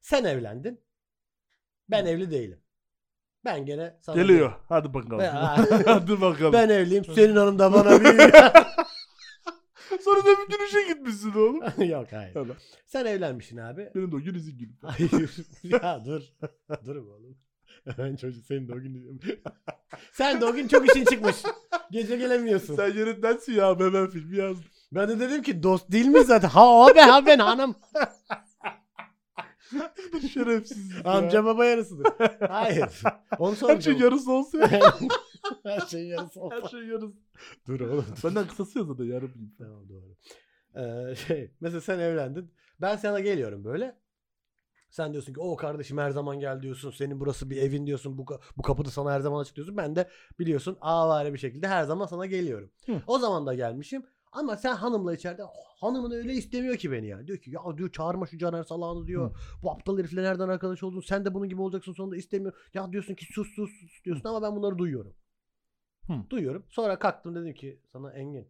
sen 0.00 0.24
evlendin. 0.24 0.80
Ben 1.90 2.06
evli 2.06 2.30
değilim. 2.30 2.60
Ben 3.44 3.66
gene 3.66 3.96
sana 4.00 4.16
Geliyor. 4.16 4.52
Hadi 4.68 4.94
bakalım. 4.94 5.18
Ben- 5.18 5.82
Hadi 5.86 6.20
bakalım. 6.20 6.52
Ben 6.52 6.68
evliyim. 6.68 7.04
Senin 7.04 7.36
hanım 7.36 7.58
da 7.58 7.72
bana 7.72 8.00
bir... 8.00 8.32
Sonra 10.06 10.20
da 10.24 10.30
bir 10.30 10.56
gün 10.56 10.66
işe 10.66 10.82
gitmişsin 10.94 11.32
oğlum. 11.32 11.60
Yok 11.90 12.06
hayır. 12.12 12.34
Tamam. 12.34 12.56
Sen 12.86 13.04
evlenmişsin 13.04 13.56
abi. 13.56 13.90
Benim 13.94 14.12
de 14.12 14.16
o 14.16 14.20
gün 14.20 14.34
izin 14.34 14.58
günüm. 14.58 14.76
Hayır. 14.82 15.34
ya 15.62 16.04
dur. 16.04 16.22
dur 16.86 16.96
oğlum. 16.96 17.38
Ben 17.98 18.16
çocuk 18.16 18.44
senin 18.46 18.68
de 18.68 18.72
o 18.72 18.76
gün 18.80 19.20
Sen 20.12 20.40
de 20.40 20.44
o 20.44 20.52
gün 20.52 20.68
çok 20.68 20.88
işin 20.88 21.04
çıkmış. 21.04 21.36
Gece 21.90 22.16
gelemiyorsun. 22.16 22.76
Sen 22.76 22.92
yerindensin 22.92 23.52
ya 23.52 23.78
hemen 23.80 24.06
filmi 24.08 24.36
yazdım. 24.36 24.64
Ben 24.92 25.08
de 25.08 25.20
dedim 25.20 25.42
ki 25.42 25.62
dost 25.62 25.92
değil 25.92 26.06
mi 26.06 26.24
zaten? 26.24 26.48
Ha 26.48 26.86
abi 26.86 26.98
ha 27.00 27.26
ben 27.26 27.38
hanım. 27.38 27.74
Şerefsiz. 30.32 30.92
Amca 31.04 31.44
baba 31.44 31.64
yarısıdır. 31.64 32.06
Hayır. 32.48 33.02
Onu 33.38 33.50
Her 33.50 33.56
soracağım. 33.56 33.82
şey 33.82 34.06
yarısı 34.06 34.32
olsa 34.32 34.58
ya. 34.58 34.94
Her 35.62 35.80
şeyin 35.80 36.06
yarısı 36.06 36.40
olsa. 36.40 36.56
Her 36.56 36.68
şey 36.68 36.80
yarısı. 36.80 37.14
Dur 37.66 37.80
oğlum. 37.80 38.06
Benden 38.24 38.46
kısası 38.46 38.78
ya 38.78 38.84
zaten 38.84 39.04
yarım 39.04 39.32
gibi. 39.34 39.56
Tamam 39.58 39.88
doğru. 39.88 40.16
Ee, 40.76 41.14
şey, 41.14 41.54
mesela 41.60 41.80
sen 41.80 41.98
evlendin. 41.98 42.52
Ben 42.80 42.96
sana 42.96 43.20
geliyorum 43.20 43.64
böyle. 43.64 43.98
Sen 44.90 45.12
diyorsun 45.12 45.34
ki 45.34 45.40
o 45.40 45.56
kardeşim 45.56 45.98
her 45.98 46.10
zaman 46.10 46.40
gel 46.40 46.62
diyorsun. 46.62 46.90
Senin 46.90 47.20
burası 47.20 47.50
bir 47.50 47.56
evin 47.56 47.86
diyorsun. 47.86 48.18
Bu, 48.18 48.26
bu 48.56 48.62
kapı 48.62 48.84
da 48.84 48.90
sana 48.90 49.12
her 49.12 49.20
zaman 49.20 49.40
açık 49.40 49.56
diyorsun. 49.56 49.76
Ben 49.76 49.96
de 49.96 50.08
biliyorsun 50.38 50.78
avari 50.80 51.34
bir 51.34 51.38
şekilde 51.38 51.68
her 51.68 51.84
zaman 51.84 52.06
sana 52.06 52.26
geliyorum. 52.26 52.70
Hı. 52.86 53.02
O 53.06 53.18
zaman 53.18 53.46
da 53.46 53.54
gelmişim. 53.54 54.06
Ama 54.32 54.56
sen 54.56 54.74
hanımla 54.74 55.14
içeride 55.14 55.42
hanımın 55.80 56.10
öyle 56.10 56.32
istemiyor 56.32 56.76
ki 56.76 56.92
beni 56.92 57.06
ya. 57.06 57.26
Diyor 57.26 57.38
ki 57.38 57.50
ya 57.50 57.60
diyor 57.78 57.92
çağırma 57.92 58.26
şu 58.26 58.38
Caner 58.38 58.62
Salağan'ı 58.62 59.06
diyor. 59.06 59.36
Bu 59.62 59.70
aptal 59.70 59.98
herifle 59.98 60.22
nereden 60.22 60.48
arkadaş 60.48 60.82
oldun? 60.82 61.00
Sen 61.00 61.24
de 61.24 61.34
bunun 61.34 61.48
gibi 61.48 61.60
olacaksın 61.60 61.92
sonunda 61.92 62.16
istemiyor. 62.16 62.52
Ya 62.74 62.92
diyorsun 62.92 63.14
ki 63.14 63.24
sus 63.32 63.48
sus 63.54 63.70
sus 63.80 64.04
diyorsun 64.04 64.28
ama 64.28 64.42
ben 64.42 64.56
bunları 64.56 64.78
duyuyorum. 64.78 65.14
Hı. 66.06 66.30
Duyuyorum. 66.30 66.66
Sonra 66.68 66.98
kalktım 66.98 67.34
dedim 67.34 67.54
ki 67.54 67.80
sana 67.92 68.12
Engin. 68.12 68.48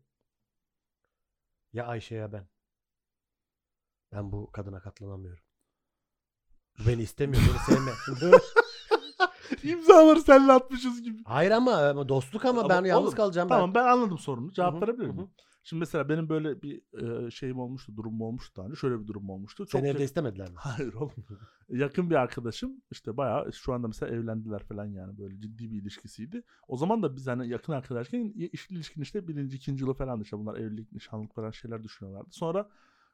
Ya 1.72 1.86
Ayşe 1.86 2.14
ya 2.14 2.32
ben. 2.32 2.46
Ben 4.12 4.32
bu 4.32 4.50
kadına 4.52 4.80
katlanamıyorum. 4.80 5.44
Beni 6.86 7.02
istemiyor, 7.02 7.42
beni 7.42 7.58
sevmiyor. 7.58 8.40
İmzaları 9.62 10.21
seninle 10.21 10.53
atmışız 10.53 11.03
gibi. 11.03 11.23
Hayır 11.25 11.50
ama, 11.50 12.09
dostluk 12.09 12.45
ama, 12.45 12.61
Ama 12.61 12.69
ben 12.69 12.85
yalnız 12.85 13.07
oğlum, 13.07 13.17
kalacağım. 13.17 13.49
Tamam 13.49 13.75
ben. 13.75 13.83
ben 13.85 13.88
anladım 13.88 14.19
sorunu. 14.19 14.53
Cevap 14.53 14.83
verebilir 14.83 15.07
miyim? 15.09 15.31
Şimdi 15.62 15.81
mesela 15.81 16.09
benim 16.09 16.29
böyle 16.29 16.62
bir 16.62 16.83
e, 17.26 17.31
şeyim 17.31 17.59
olmuştu, 17.59 17.97
durumum 17.97 18.21
olmuştu 18.21 18.57
daha 18.57 18.67
önce. 18.67 18.76
Şöyle 18.76 19.00
bir 19.00 19.07
durum 19.07 19.31
olmuştu. 19.31 19.57
Çok 19.67 19.71
Seni 19.71 19.81
evde 19.81 19.88
yakın- 19.88 20.05
istemediler 20.05 20.49
mi? 20.49 20.55
Hayır 20.59 20.95
oğlum. 20.95 21.12
Yakın 21.69 22.11
bir 22.11 22.15
arkadaşım 22.15 22.73
işte 22.91 23.17
bayağı 23.17 23.53
şu 23.53 23.73
anda 23.73 23.87
mesela 23.88 24.17
evlendiler 24.17 24.62
falan 24.65 24.85
yani 24.85 25.19
böyle 25.19 25.41
ciddi 25.41 25.71
bir 25.71 25.83
ilişkisiydi. 25.83 26.43
O 26.69 26.76
zaman 26.76 27.03
da 27.03 27.17
biz 27.17 27.26
hani 27.26 27.49
yakın 27.49 27.73
arkadaşken 27.73 28.33
iş 28.53 28.71
ilişkin 28.71 29.03
işte 29.03 29.29
birinci 29.29 29.57
ikinci 29.57 29.85
yılı 29.85 29.95
falan 29.95 30.21
işte 30.21 30.38
bunlar 30.38 30.57
evlilik 30.59 30.93
nişanlık 30.93 31.35
falan 31.35 31.50
şeyler 31.50 31.83
düşünüyorlardı. 31.83 32.31
Sonra 32.31 32.69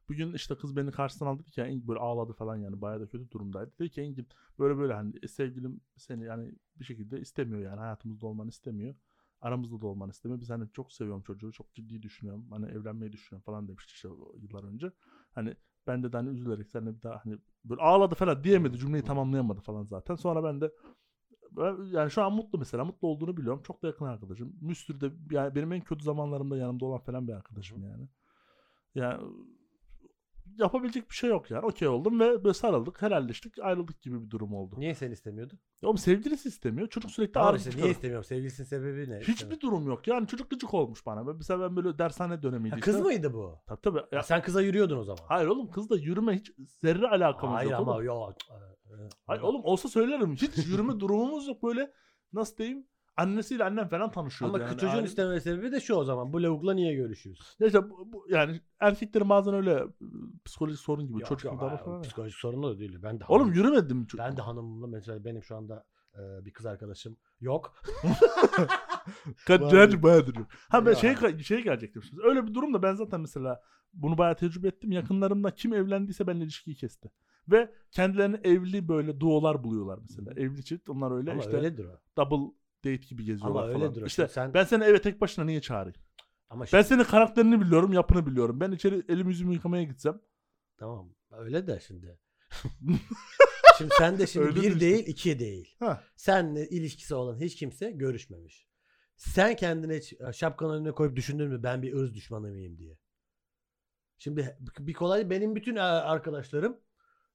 bugün 0.08 0.34
işte 0.34 0.54
kız 0.54 0.76
beni 0.76 0.90
karşısına 0.90 1.28
aldı 1.28 1.44
ki 1.44 1.60
yani 1.60 1.88
böyle 1.88 2.00
ağladı 2.00 2.32
falan 2.32 2.56
yani 2.56 2.80
bayağı 2.80 3.00
da 3.00 3.06
kötü 3.06 3.30
durumdaydı. 3.30 3.72
Dedi 3.78 3.90
ki 3.90 4.00
Engin 4.00 4.28
böyle 4.58 4.78
böyle 4.78 4.94
hani 4.94 5.14
e, 5.22 5.28
sevgilim 5.28 5.80
seni 5.96 6.24
yani 6.24 6.54
bir 6.76 6.84
şekilde 6.84 7.20
istemiyor 7.20 7.60
yani 7.60 7.78
hayatımızda 7.78 8.26
olmanı 8.26 8.48
istemiyor. 8.48 8.94
Aramızda 9.40 9.80
da 9.80 9.86
olmanı 9.86 10.10
istemiyor. 10.10 10.40
Biz 10.40 10.50
hani 10.50 10.64
çok 10.72 10.92
seviyorum 10.92 11.22
çocuğu. 11.22 11.52
Çok 11.52 11.74
ciddi 11.74 12.02
düşünüyorum. 12.02 12.46
Hani 12.50 12.66
evlenmeyi 12.66 13.12
düşünüyorum 13.12 13.44
falan 13.44 13.68
demişti 13.68 13.92
işte 13.94 14.08
yıllar 14.42 14.64
önce. 14.64 14.92
Hani 15.34 15.56
ben 15.86 16.02
de 16.02 16.08
hani 16.12 16.28
üzülerek 16.28 16.70
sen 16.70 16.86
de 16.86 16.96
bir 16.96 17.02
daha 17.02 17.24
hani 17.24 17.38
böyle 17.64 17.82
ağladı 17.82 18.14
falan 18.14 18.44
diyemedi. 18.44 18.78
Cümleyi 18.78 19.04
tamamlayamadı 19.04 19.60
falan 19.60 19.84
zaten. 19.84 20.14
Sonra 20.14 20.44
ben 20.44 20.60
de 20.60 20.72
ben- 21.56 21.84
yani 21.92 22.10
şu 22.10 22.22
an 22.22 22.32
mutlu 22.32 22.58
mesela. 22.58 22.84
Mutlu 22.84 23.08
olduğunu 23.08 23.36
biliyorum. 23.36 23.62
Çok 23.62 23.82
da 23.82 23.86
yakın 23.86 24.04
arkadaşım. 24.04 24.56
Müstür 24.60 25.00
de 25.00 25.12
yani 25.30 25.54
benim 25.54 25.72
en 25.72 25.80
kötü 25.80 26.04
zamanlarımda 26.04 26.56
yanımda 26.56 26.84
olan 26.86 27.00
falan 27.00 27.28
bir 27.28 27.32
arkadaşım 27.32 27.84
yani. 27.84 28.08
Yani 28.94 29.22
yapabilecek 30.58 31.10
bir 31.10 31.14
şey 31.14 31.30
yok 31.30 31.50
yani. 31.50 31.66
Okey 31.66 31.88
oldum 31.88 32.20
ve 32.20 32.44
böyle 32.44 32.54
sarıldık, 32.54 33.02
helalleştik, 33.02 33.58
ayrıldık 33.58 34.02
gibi 34.02 34.24
bir 34.24 34.30
durum 34.30 34.54
oldu. 34.54 34.74
Niye 34.78 34.94
seni 34.94 35.12
istemiyordu? 35.12 35.54
Ya 35.82 35.88
Oğlum 35.88 35.98
sevgilisi 35.98 36.48
istemiyor. 36.48 36.88
Çocuk 36.88 37.10
sürekli 37.10 37.32
Tamam 37.32 37.48
arıza 37.48 37.58
işte 37.58 37.70
niye 37.70 37.74
çıkarıyor. 37.76 37.94
istemiyorum? 37.94 38.24
Sevgilisinin 38.24 38.66
sebebi 38.66 39.10
ne? 39.10 39.20
Hiçbir 39.20 39.60
durum 39.60 39.86
yok. 39.86 40.06
Yani 40.08 40.26
çocuk 40.26 40.50
gıcık 40.50 40.74
olmuş 40.74 41.06
bana. 41.06 41.22
Mesela 41.24 41.60
ben 41.60 41.76
böyle 41.76 41.98
dershane 41.98 42.42
dönemiydi. 42.42 42.70
Ha, 42.74 42.78
işte. 42.78 42.90
kız 42.92 43.00
mıydı 43.00 43.34
bu? 43.34 43.58
Tabii 43.66 43.80
tabii. 43.80 43.98
Ya, 43.98 44.04
Ya 44.12 44.22
sen 44.22 44.42
kıza 44.42 44.60
yürüyordun 44.62 44.98
o 44.98 45.04
zaman. 45.04 45.22
hayır 45.28 45.48
oğlum 45.48 45.70
kızla 45.70 45.96
yürüme 45.98 46.34
hiç 46.36 46.52
zerre 46.80 47.08
alakamız 47.08 47.56
Hayır 47.56 47.70
yok. 47.70 47.80
ama 47.80 47.92
oğlum. 47.92 48.04
yok. 48.04 48.32
Hayır 49.26 49.42
oğlum 49.42 49.64
olsa 49.64 49.88
söylerim. 49.88 50.34
Hiç 50.34 50.66
yürüme 50.66 50.92
durumumuz 51.00 51.48
yok 51.48 51.62
böyle. 51.62 51.92
Nasıl 52.32 52.56
diyeyim? 52.56 52.86
Annesiyle 53.16 53.64
annem 53.64 53.88
falan 53.88 54.10
tanışıyordu 54.10 54.54
Ama 54.56 54.64
yani. 54.64 54.72
çocuğun 54.78 54.88
Aile- 54.88 55.04
isteme 55.04 55.40
sebebi 55.40 55.72
de 55.72 55.80
şu 55.80 55.94
o 55.94 56.04
zaman. 56.04 56.32
Bu 56.32 56.42
lavukla 56.42 56.74
niye 56.74 56.94
görüşüyorsun? 56.94 57.66
İşte 57.66 57.90
bu, 57.90 58.12
bu- 58.12 58.26
yani 58.28 58.60
erkeklerin 58.80 59.28
bazen 59.28 59.54
öyle 59.54 59.72
e, 59.72 59.84
psikolojik 60.44 60.80
sorun 60.80 61.06
gibi 61.06 61.20
Yok, 61.20 61.28
çocuk 61.28 61.44
yok, 61.52 61.62
ya. 61.62 62.00
Psikolojik 62.00 62.38
sorun 62.38 62.62
da 62.62 62.78
değil. 62.78 62.98
Ben 63.02 63.20
de 63.20 63.24
Oğlum 63.28 63.42
hanım- 63.42 63.54
yürümedim. 63.54 64.06
ben 64.18 64.36
de 64.36 64.42
hanımımla 64.42 64.86
mesela 64.86 65.24
benim 65.24 65.42
şu 65.42 65.56
anda 65.56 65.84
e, 66.14 66.44
bir 66.44 66.52
kız 66.52 66.66
arkadaşım 66.66 67.16
yok. 67.40 67.74
Bayağıdır 70.02 70.36
yok. 70.36 70.46
Ha 70.68 70.86
ben 70.86 70.90
Ya. 70.90 70.96
şey, 70.96 71.38
şey 71.38 71.62
gelecektim 71.62 72.02
şimdi. 72.02 72.22
Öyle 72.24 72.46
bir 72.46 72.54
durumda 72.54 72.82
ben 72.82 72.94
zaten 72.94 73.20
mesela 73.20 73.62
bunu 73.92 74.18
bayağı 74.18 74.36
tecrübe 74.36 74.68
ettim. 74.68 74.92
Yakınlarımda 74.92 75.50
kim 75.50 75.74
evlendiyse 75.74 76.26
benimle 76.26 76.44
ilişkiyi 76.44 76.76
kesti. 76.76 77.10
Ve 77.48 77.72
kendilerini 77.90 78.36
evli 78.44 78.88
böyle 78.88 79.20
duolar 79.20 79.64
buluyorlar 79.64 79.98
mesela. 80.02 80.32
Evli 80.36 80.64
çift 80.64 80.88
onlar 80.90 81.10
öyle 81.16 81.30
Ama 81.30 81.40
işte 81.40 81.56
öyledir 81.56 81.84
o. 81.84 82.00
double 82.16 82.52
date 82.84 82.96
gibi 82.96 83.24
geziyorlar 83.24 83.62
Ama 83.62 83.72
falan. 83.72 83.82
öyledir 83.82 84.02
o. 84.02 84.06
İşte 84.06 84.28
sen 84.28 84.54
ben 84.54 84.64
seni 84.64 84.84
eve 84.84 85.00
tek 85.00 85.20
başına 85.20 85.44
niye 85.44 85.60
çağırayım? 85.60 85.96
ama 86.50 86.64
Ben 86.64 86.66
şimdi, 86.66 86.84
senin 86.84 87.04
karakterini 87.04 87.60
biliyorum, 87.60 87.92
yapını 87.92 88.26
biliyorum. 88.26 88.60
Ben 88.60 88.72
içeri 88.72 89.02
elimi 89.08 89.30
yüzümü 89.30 89.52
yıkamaya 89.54 89.82
gitsem. 89.84 90.20
tamam. 90.76 91.14
Öyle 91.30 91.66
de 91.66 91.80
şimdi. 91.86 92.18
şimdi 93.78 93.94
sen 93.98 94.18
de 94.18 94.26
şimdi 94.26 94.46
Öyle 94.46 94.56
bir 94.56 94.62
de 94.62 94.68
işte. 94.68 94.80
değil 94.80 95.06
iki 95.06 95.38
değil. 95.38 95.76
Ha. 95.78 96.04
Seninle 96.16 96.68
ilişkisi 96.68 97.14
olan 97.14 97.40
hiç 97.40 97.56
kimse 97.56 97.90
görüşmemiş. 97.90 98.66
Sen 99.16 99.56
kendine 99.56 99.96
hiç 99.96 100.12
e, 100.12 100.32
şapkanın 100.32 100.74
önüne 100.74 100.92
koyup 100.92 101.16
düşündün 101.16 101.48
mü 101.48 101.62
ben 101.62 101.82
bir 101.82 101.92
ırz 101.94 102.14
düşmanı 102.14 102.48
mıyım 102.50 102.78
diye. 102.78 102.98
Şimdi 104.18 104.56
bir 104.78 104.92
kolay 104.92 105.30
benim 105.30 105.56
bütün 105.56 105.76
e, 105.76 105.80
arkadaşlarım 105.82 106.80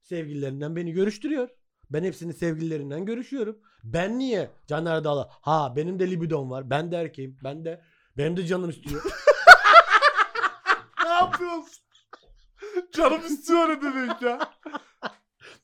sevgililerinden 0.02 0.76
beni 0.76 0.92
görüştürüyor. 0.92 1.50
Ben 1.90 2.04
hepsinin 2.04 2.32
sevgililerinden 2.32 3.06
görüşüyorum. 3.06 3.60
Ben 3.84 4.20
niye 4.20 4.52
Caner 4.68 5.04
Dağla? 5.04 5.30
Ha 5.32 5.74
benim 5.76 6.00
de 6.00 6.10
libidom 6.12 6.52
var. 6.52 6.70
Ben 6.70 6.92
de 6.92 6.98
erkeğim. 6.98 7.38
Ben 7.44 7.66
de 7.66 7.82
benim 8.18 8.38
de 8.38 8.46
canım 8.46 8.70
istiyor. 8.70 9.04
ne 11.04 11.10
yapıyorsun? 11.10 11.84
Canım 12.94 13.26
istiyor 13.26 13.70
ne 13.70 13.82
demek 13.82 14.22
ya? 14.22 14.40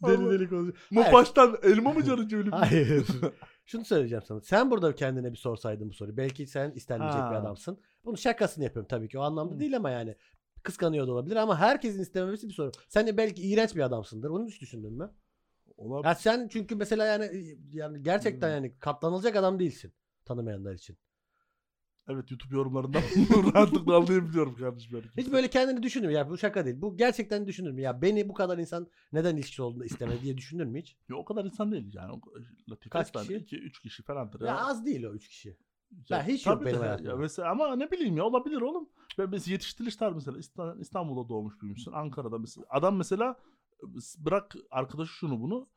deli 0.07 0.29
deli 0.29 0.49
konuşuyor. 0.49 1.13
Baştan 1.13 1.57
elma 1.63 1.93
mı 1.93 2.03
canı 2.03 2.29
bir 2.29 2.51
Hayır. 2.51 3.07
Şunu 3.65 3.85
söyleyeceğim 3.85 4.23
sana. 4.27 4.41
Sen 4.41 4.71
burada 4.71 4.95
kendine 4.95 5.31
bir 5.31 5.37
sorsaydın 5.37 5.89
bu 5.89 5.93
soruyu. 5.93 6.17
Belki 6.17 6.47
sen 6.47 6.71
istenmeyecek 6.71 7.21
bir 7.21 7.35
Ha. 7.35 7.41
adamsın. 7.41 7.79
Bunun 8.05 8.15
şakasını 8.15 8.63
yapıyorum 8.63 8.87
tabii 8.87 9.09
ki. 9.09 9.19
O 9.19 9.21
anlamda 9.21 9.55
Hı. 9.55 9.59
değil 9.59 9.77
ama 9.77 9.89
yani 9.89 10.15
kıskanıyor 10.63 11.07
da 11.07 11.11
olabilir 11.11 11.35
ama 11.35 11.59
herkesin 11.59 12.01
istememesi 12.01 12.49
bir 12.49 12.53
soru. 12.53 12.71
Sen 12.89 13.07
de 13.07 13.17
belki 13.17 13.41
iğrenç 13.41 13.75
bir 13.75 13.81
adamsındır. 13.81 14.29
Onu 14.29 14.45
hiç 14.45 14.61
düşündün 14.61 14.93
mü? 14.93 15.11
Olabilir. 15.77 16.07
Ya 16.07 16.15
sen 16.15 16.47
çünkü 16.47 16.75
mesela 16.75 17.05
yani 17.05 17.57
yani 17.73 18.03
gerçekten 18.03 18.47
Hmm. 18.47 18.53
yani 18.55 18.79
katlanılacak 18.79 19.35
adam 19.35 19.59
değilsin 19.59 19.93
tanımayanlar 20.25 20.73
için. 20.73 20.97
Evet 22.07 22.31
YouTube 22.31 22.55
yorumlarından 22.55 23.01
bunu 23.29 23.53
rahatlıkla 23.53 23.95
anlayabiliyorum 23.97 24.55
kardeşim. 24.55 24.91
benim. 24.99 25.09
Hiç 25.17 25.31
böyle 25.31 25.49
kendini 25.49 25.83
düşündün 25.83 26.07
mü? 26.09 26.15
Ya 26.15 26.29
bu 26.29 26.37
şaka 26.37 26.65
değil. 26.65 26.81
Bu 26.81 26.97
gerçekten 26.97 27.47
düşündün 27.47 27.73
mü? 27.75 27.81
Ya 27.81 28.01
beni 28.01 28.29
bu 28.29 28.33
kadar 28.33 28.57
insan 28.57 28.87
neden 29.13 29.35
ilişkisi 29.35 29.61
olduğunda 29.61 29.85
istemedi 29.85 30.21
diye 30.23 30.37
düşündün 30.37 30.67
mü 30.67 30.79
hiç? 30.81 30.97
Ya 31.09 31.15
o 31.15 31.25
kadar 31.25 31.45
insan 31.45 31.71
değil 31.71 31.93
yani. 31.93 32.21
Latife 32.69 32.89
Kaç 32.89 33.11
kişi? 33.11 33.35
2 33.35 33.57
3 33.57 33.79
kişi 33.79 34.03
falandır 34.03 34.41
Ya, 34.41 34.47
ya. 34.47 34.57
az 34.65 34.85
değil 34.85 35.03
o 35.03 35.13
üç 35.13 35.27
kişi. 35.27 35.49
Ya 35.49 35.55
ben 36.11 36.23
hiç 36.23 36.45
yok 36.47 36.65
benim 36.65 36.79
hayatımda. 36.79 37.09
Ya 37.09 37.15
mesela 37.15 37.51
ama 37.51 37.75
ne 37.75 37.91
bileyim 37.91 38.17
ya 38.17 38.23
olabilir 38.23 38.61
oğlum. 38.61 38.89
Ben 39.17 39.29
mesela 39.29 39.51
yetiştiriliş 39.53 39.95
tarzı 39.95 40.15
mesela 40.15 40.37
İsta- 40.37 40.75
İstanbul'da 40.79 41.29
doğmuş 41.29 41.61
büyümüşsün. 41.61 41.91
Ankara'da 41.91 42.37
mesela. 42.37 42.65
Adam 42.69 42.95
mesela 42.95 43.35
bırak 44.17 44.55
arkadaşı 44.71 45.11
şunu 45.13 45.41
bunu 45.41 45.67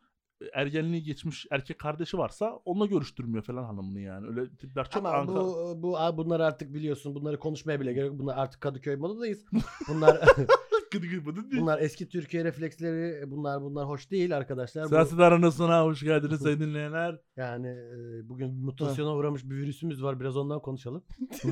ergenliği 0.53 1.03
geçmiş 1.03 1.47
erkek 1.51 1.79
kardeşi 1.79 2.19
varsa 2.19 2.61
onunla 2.65 2.87
görüştürmüyor 2.87 3.45
falan 3.45 3.65
hanımını 3.65 4.01
yani. 4.01 4.27
Öyle 4.27 4.57
tipler 4.57 4.91
çok 4.91 5.07
Ama 5.07 5.11
Ankara. 5.17 5.37
bu 5.41 5.83
bu 5.83 5.97
bunlar 6.17 6.41
artık 6.41 6.75
biliyorsun. 6.75 7.15
Bunları 7.15 7.39
konuşmaya 7.39 7.81
bile 7.81 7.93
gerek 7.93 8.09
yok. 8.09 8.19
Bunlar 8.19 8.37
artık 8.37 8.61
Kadıköy 8.61 8.97
modadayız. 8.97 9.45
Bunlar 9.89 10.21
gıdı 10.93 11.07
gıdı 11.07 11.51
değil. 11.51 11.63
bunlar 11.63 11.79
eski 11.79 12.09
Türkiye 12.09 12.45
refleksleri. 12.45 13.31
Bunlar 13.31 13.63
bunlar 13.63 13.89
hoş 13.89 14.11
değil 14.11 14.37
arkadaşlar. 14.37 14.85
Bu, 14.85 14.89
Siyaset 14.89 15.21
aranasına 15.21 15.85
hoş 15.85 16.03
geldiniz 16.03 16.41
sayın 16.41 16.61
dinleyenler. 16.61 17.21
yani 17.37 17.77
bugün 18.29 18.55
mutasyona 18.55 19.15
uğramış 19.15 19.45
bir 19.45 19.57
virüsümüz 19.57 20.03
var. 20.03 20.21
Biraz 20.21 20.37
ondan 20.37 20.61
konuşalım. 20.61 21.05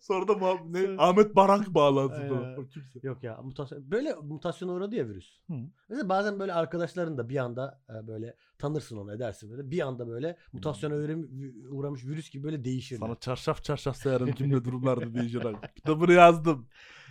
Sonra 0.00 0.28
da 0.28 0.58
ne? 0.64 0.94
Ahmet 0.98 1.36
Barank 1.36 1.74
bağlantısı 1.74 2.22
Aynen. 2.22 2.34
falan. 2.34 2.58
O 2.58 2.66
kimse. 2.68 3.00
Yok 3.02 3.22
ya 3.22 3.42
mutasyon 3.42 3.90
böyle 3.90 4.14
mutasyona 4.14 4.72
uğradı 4.72 4.94
ya 4.94 5.08
virüs. 5.08 5.40
Hı. 5.46 5.54
Mesela 5.88 6.08
bazen 6.08 6.38
böyle 6.38 6.52
arkadaşların 6.52 7.18
da 7.18 7.28
bir 7.28 7.36
anda 7.36 7.80
e, 7.90 8.06
böyle 8.06 8.36
tanırsın 8.58 8.96
onu 8.96 9.12
edersin 9.12 9.50
böyle. 9.50 9.70
Bir 9.70 9.80
anda 9.80 10.08
böyle 10.08 10.36
mutasyona 10.52 10.94
uğram- 10.94 11.68
uğramış 11.70 12.04
virüs 12.04 12.30
gibi 12.30 12.44
böyle 12.44 12.64
değişirler. 12.64 13.06
Sana 13.06 13.16
çarşaf 13.16 13.64
çarşaf 13.64 13.96
sayarım 13.96 14.32
kimle 14.32 14.64
durumlarda 14.64 15.14
diyeceğim. 15.14 15.56
Kitabını 15.76 16.12
yazdım. 16.12 16.66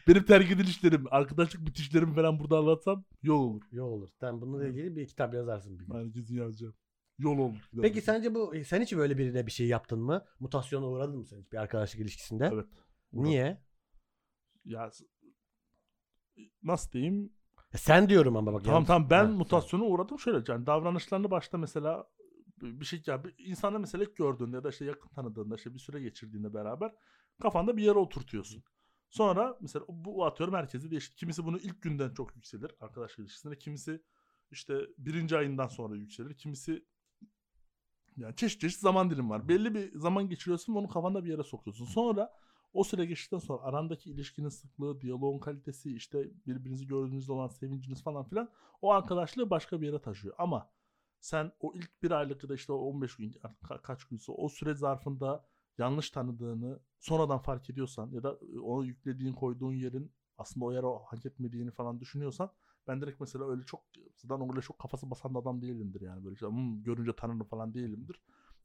Benim 0.08 0.24
terk 0.24 0.52
edilişlerim, 0.52 1.06
arkadaşlık 1.12 1.66
bitişlerimi 1.66 2.16
falan 2.16 2.40
burada 2.40 2.58
anlatsam 2.58 3.04
yol 3.24 3.40
olur. 3.40 3.62
Yol 3.72 3.88
olur. 3.88 4.10
Sen 4.20 4.42
bununla 4.42 4.68
ilgili 4.68 4.96
bir 4.96 5.08
kitap 5.08 5.34
yazarsın 5.34 5.80
bir 5.80 5.86
gün. 5.86 5.94
Herkesin 5.94 6.36
yazacağım. 6.36 6.74
Yol 7.22 7.38
olur. 7.38 7.70
Peki 7.82 8.02
sence 8.02 8.36
bu 8.36 8.54
sen 8.66 8.82
hiç 8.82 8.94
böyle 8.94 9.18
birine 9.18 9.48
bir 9.48 9.52
şey 9.52 9.68
yaptın 9.68 10.00
mı? 10.00 10.26
Mutasyona 10.40 10.88
uğradın 10.88 11.18
mı 11.18 11.26
sen 11.26 11.40
hiç 11.42 11.52
bir 11.52 11.58
arkadaşlık 11.58 12.02
ilişkisinde? 12.02 12.50
Evet. 12.54 12.66
Niye? 13.14 13.62
Ya 14.66 14.92
nasıl 16.64 16.92
diyeyim? 16.92 17.34
E 17.74 17.78
sen 17.78 18.10
diyorum 18.10 18.38
ama 18.38 18.54
bak. 18.54 18.64
Tamam 18.66 18.86
tamam 18.86 19.10
ben 19.10 19.26
Ha, 19.26 19.32
mutasyona 19.32 19.84
uğradım 19.84 20.20
şöyle 20.20 20.52
yani 20.52 20.66
davranışlarını 20.66 21.32
başta 21.32 21.58
mesela 21.58 22.08
bir 22.62 22.86
şey 22.86 23.04
ya 23.06 23.24
bir 23.24 23.36
insanda 23.38 23.80
mesela 23.80 24.04
ilk 24.04 24.16
gördüğünde 24.16 24.56
ya 24.56 24.64
da 24.64 24.70
işte 24.70 24.86
yakın 24.86 25.10
tanıdığında 25.10 25.56
işte 25.56 25.74
bir 25.74 25.80
süre 25.80 26.02
geçirdiğinde 26.02 26.54
beraber 26.54 26.92
kafanda 27.42 27.78
bir 27.78 27.84
yere 27.84 27.98
oturtuyorsun. 27.98 28.64
Sonra 29.10 29.58
mesela 29.62 29.86
bu 29.90 30.26
atıyorum 30.26 30.56
herkese 30.56 30.92
değişir. 30.92 31.16
Kimisi 31.16 31.46
bunu 31.46 31.58
ilk 31.58 31.82
günden 31.82 32.14
çok 32.14 32.36
yükselir 32.36 32.72
arkadaş 32.80 33.20
ilişkisinde. 33.20 33.58
Kimisi 33.58 34.02
işte 34.52 34.80
birinci 34.98 35.38
ayından 35.38 35.68
sonra 35.68 35.96
yükselir. 35.96 36.38
Kimisi 36.38 36.86
yani 38.18 38.36
çeşit 38.36 38.62
çeşit 38.62 38.80
zaman 38.80 39.10
dilim 39.10 39.30
var. 39.30 39.48
Belli 39.48 39.76
bir 39.76 40.00
zaman 40.00 40.30
geçiriyorsun 40.30 40.76
onu 40.76 40.88
kafanda 40.88 41.26
bir 41.26 41.30
yere 41.30 41.44
sokuyorsun. 41.44 41.86
Sonra 41.86 42.34
o 42.74 42.84
süre 42.84 43.06
geçtikten 43.06 43.38
sonra 43.38 43.64
arandaki 43.64 44.10
ilişkinin 44.10 44.50
sıklığı, 44.50 45.02
diyaloğun 45.02 45.40
kalitesi, 45.40 45.96
işte 45.96 46.32
birbirinizi 46.48 46.88
gördüğünüzde 46.88 47.32
olan 47.32 47.48
sevinciniz 47.48 48.04
falan 48.04 48.24
filan 48.24 48.50
o 48.82 48.92
arkadaşlığı 48.92 49.50
başka 49.50 49.82
bir 49.82 49.88
yere 49.88 50.02
taşıyor. 50.02 50.36
Ama 50.38 50.70
sen 51.20 51.52
o 51.60 51.74
ilk 51.76 52.04
bir 52.04 52.12
aylık 52.12 52.44
ya 52.44 52.50
da 52.50 52.56
işte 52.56 52.74
o 52.74 52.78
15 52.78 53.16
gün 53.16 53.36
kaç 53.84 54.04
günse 54.04 54.32
o 54.32 54.50
süre 54.50 54.74
zarfında 54.74 55.46
yanlış 55.78 56.10
tanıdığını 56.10 56.80
sonradan 57.00 57.40
fark 57.40 57.70
ediyorsan 57.70 58.12
ya 58.12 58.24
da 58.24 58.40
ona 58.64 58.86
yüklediğin 58.86 59.34
koyduğun 59.34 59.74
yerin 59.74 60.12
aslında 60.38 60.66
o 60.66 60.72
yere 60.72 60.88
hak 61.06 61.26
etmediğini 61.26 61.72
falan 61.72 62.00
düşünüyorsan 62.00 62.52
Ben 62.88 63.02
direkt 63.02 63.20
mesela 63.20 63.50
öyle 63.50 63.64
çok 63.66 63.82
zaten 64.18 64.50
öyle 64.52 64.62
çok 64.62 64.80
kafası 64.80 65.12
basan 65.12 65.34
da 65.36 65.40
adam 65.40 65.62
değilimdir 65.62 66.02
yani 66.02 66.24
böyle 66.24 66.34
işte 66.34 66.48
"Hmm, 66.48 66.84
görünce 66.84 67.12
tanırım 67.18 67.44
falan 67.44 67.74
değilimdir. 67.74 68.22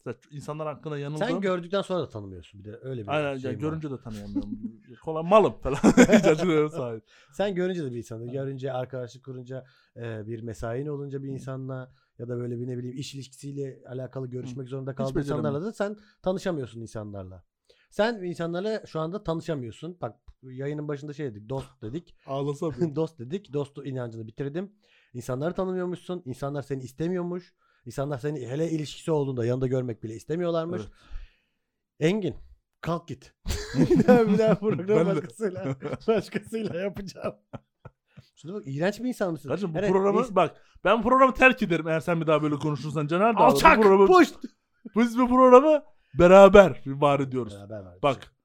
Mesela 0.06 0.16
insanlar 0.30 0.66
hakkında 0.66 0.98
yanıldığım. 0.98 1.26
Sen 1.26 1.40
gördükten 1.40 1.82
sonra 1.82 2.00
da 2.00 2.08
tanımıyorsun 2.08 2.60
bir 2.60 2.64
de 2.64 2.78
öyle 2.82 3.02
bir 3.02 3.10
Aynen 3.10 3.36
şey 3.36 3.50
ya 3.50 3.56
var. 3.56 3.60
görünce 3.60 3.90
de 3.90 4.00
tanıyamıyorum. 4.00 4.58
Kolay 5.04 5.22
malım 5.22 5.52
falan. 5.62 5.76
Sahip. 6.70 7.04
Sen 7.32 7.54
görünce 7.54 7.84
de 7.84 7.92
bir 7.92 7.96
insanı 7.96 8.32
görünce 8.32 8.72
arkadaşlık 8.72 9.24
kurunca 9.24 9.64
e, 9.96 10.26
bir 10.26 10.42
mesain 10.42 10.86
olunca 10.86 11.22
bir 11.22 11.28
insanla 11.28 11.92
ya 12.18 12.28
da 12.28 12.38
böyle 12.38 12.58
bir 12.60 12.66
ne 12.66 12.78
bileyim 12.78 12.96
iş 12.96 13.14
ilişkisiyle 13.14 13.82
alakalı 13.88 14.26
görüşmek 14.26 14.68
zorunda 14.68 14.94
kaldığın 14.94 15.20
insanlarla 15.20 15.62
da 15.62 15.72
sen 15.72 15.96
tanışamıyorsun 16.22 16.80
insanlarla. 16.80 17.44
Sen 17.90 18.22
insanlarla 18.22 18.86
şu 18.86 19.00
anda 19.00 19.22
tanışamıyorsun. 19.22 19.98
Bak 20.00 20.16
yayının 20.52 20.88
başında 20.88 21.12
şey 21.12 21.26
dedik 21.26 21.48
dost 21.48 21.68
dedik. 21.82 22.14
Ağlasam. 22.26 22.74
dost 22.96 23.18
dedik. 23.18 23.52
Dostu 23.52 23.84
inancını 23.84 24.26
bitirdim. 24.26 24.72
İnsanları 25.12 25.54
tanımıyormuşsun. 25.54 26.22
İnsanlar 26.24 26.62
seni 26.62 26.82
istemiyormuş. 26.82 27.54
İnsanlar 27.86 28.18
seni 28.18 28.48
hele 28.48 28.70
ilişkisi 28.70 29.10
olduğunda 29.10 29.46
yanında 29.46 29.66
görmek 29.66 30.02
bile 30.02 30.14
istemiyorlarmış. 30.14 30.82
Evet. 30.82 30.92
Engin 32.00 32.34
kalk 32.80 33.08
git. 33.08 33.34
bir 33.76 34.06
daha 34.06 34.28
bir 34.28 34.38
daha 34.38 34.58
program 34.58 35.06
başkasıyla, 35.06 35.76
başkasıyla 36.06 36.80
yapacağım. 36.80 37.34
Şuna 38.36 38.54
bak 38.54 38.62
iğrenç 38.66 39.00
bir 39.00 39.08
insan 39.08 39.32
mısın? 39.32 39.48
Kardeşim 39.48 39.74
bu 39.74 39.78
Hele 39.78 39.88
programı 39.88 40.20
ins- 40.20 40.34
bak 40.34 40.56
ben 40.84 41.02
programı 41.02 41.34
terk 41.34 41.62
ederim 41.62 41.88
eğer 41.88 42.00
sen 42.00 42.20
bir 42.20 42.26
daha 42.26 42.42
böyle 42.42 42.54
konuşursan 42.54 43.06
Caner 43.06 43.34
de 43.34 43.38
Alçak! 43.38 43.78
bu 43.78 43.82
programı, 43.82 44.24
biz 44.96 45.18
bu 45.18 45.28
programı 45.28 45.82
beraber 46.18 46.82
var 46.86 47.20
ediyoruz. 47.20 47.54
Beraber 47.54 47.80
var. 47.80 47.98
Bak 48.02 48.35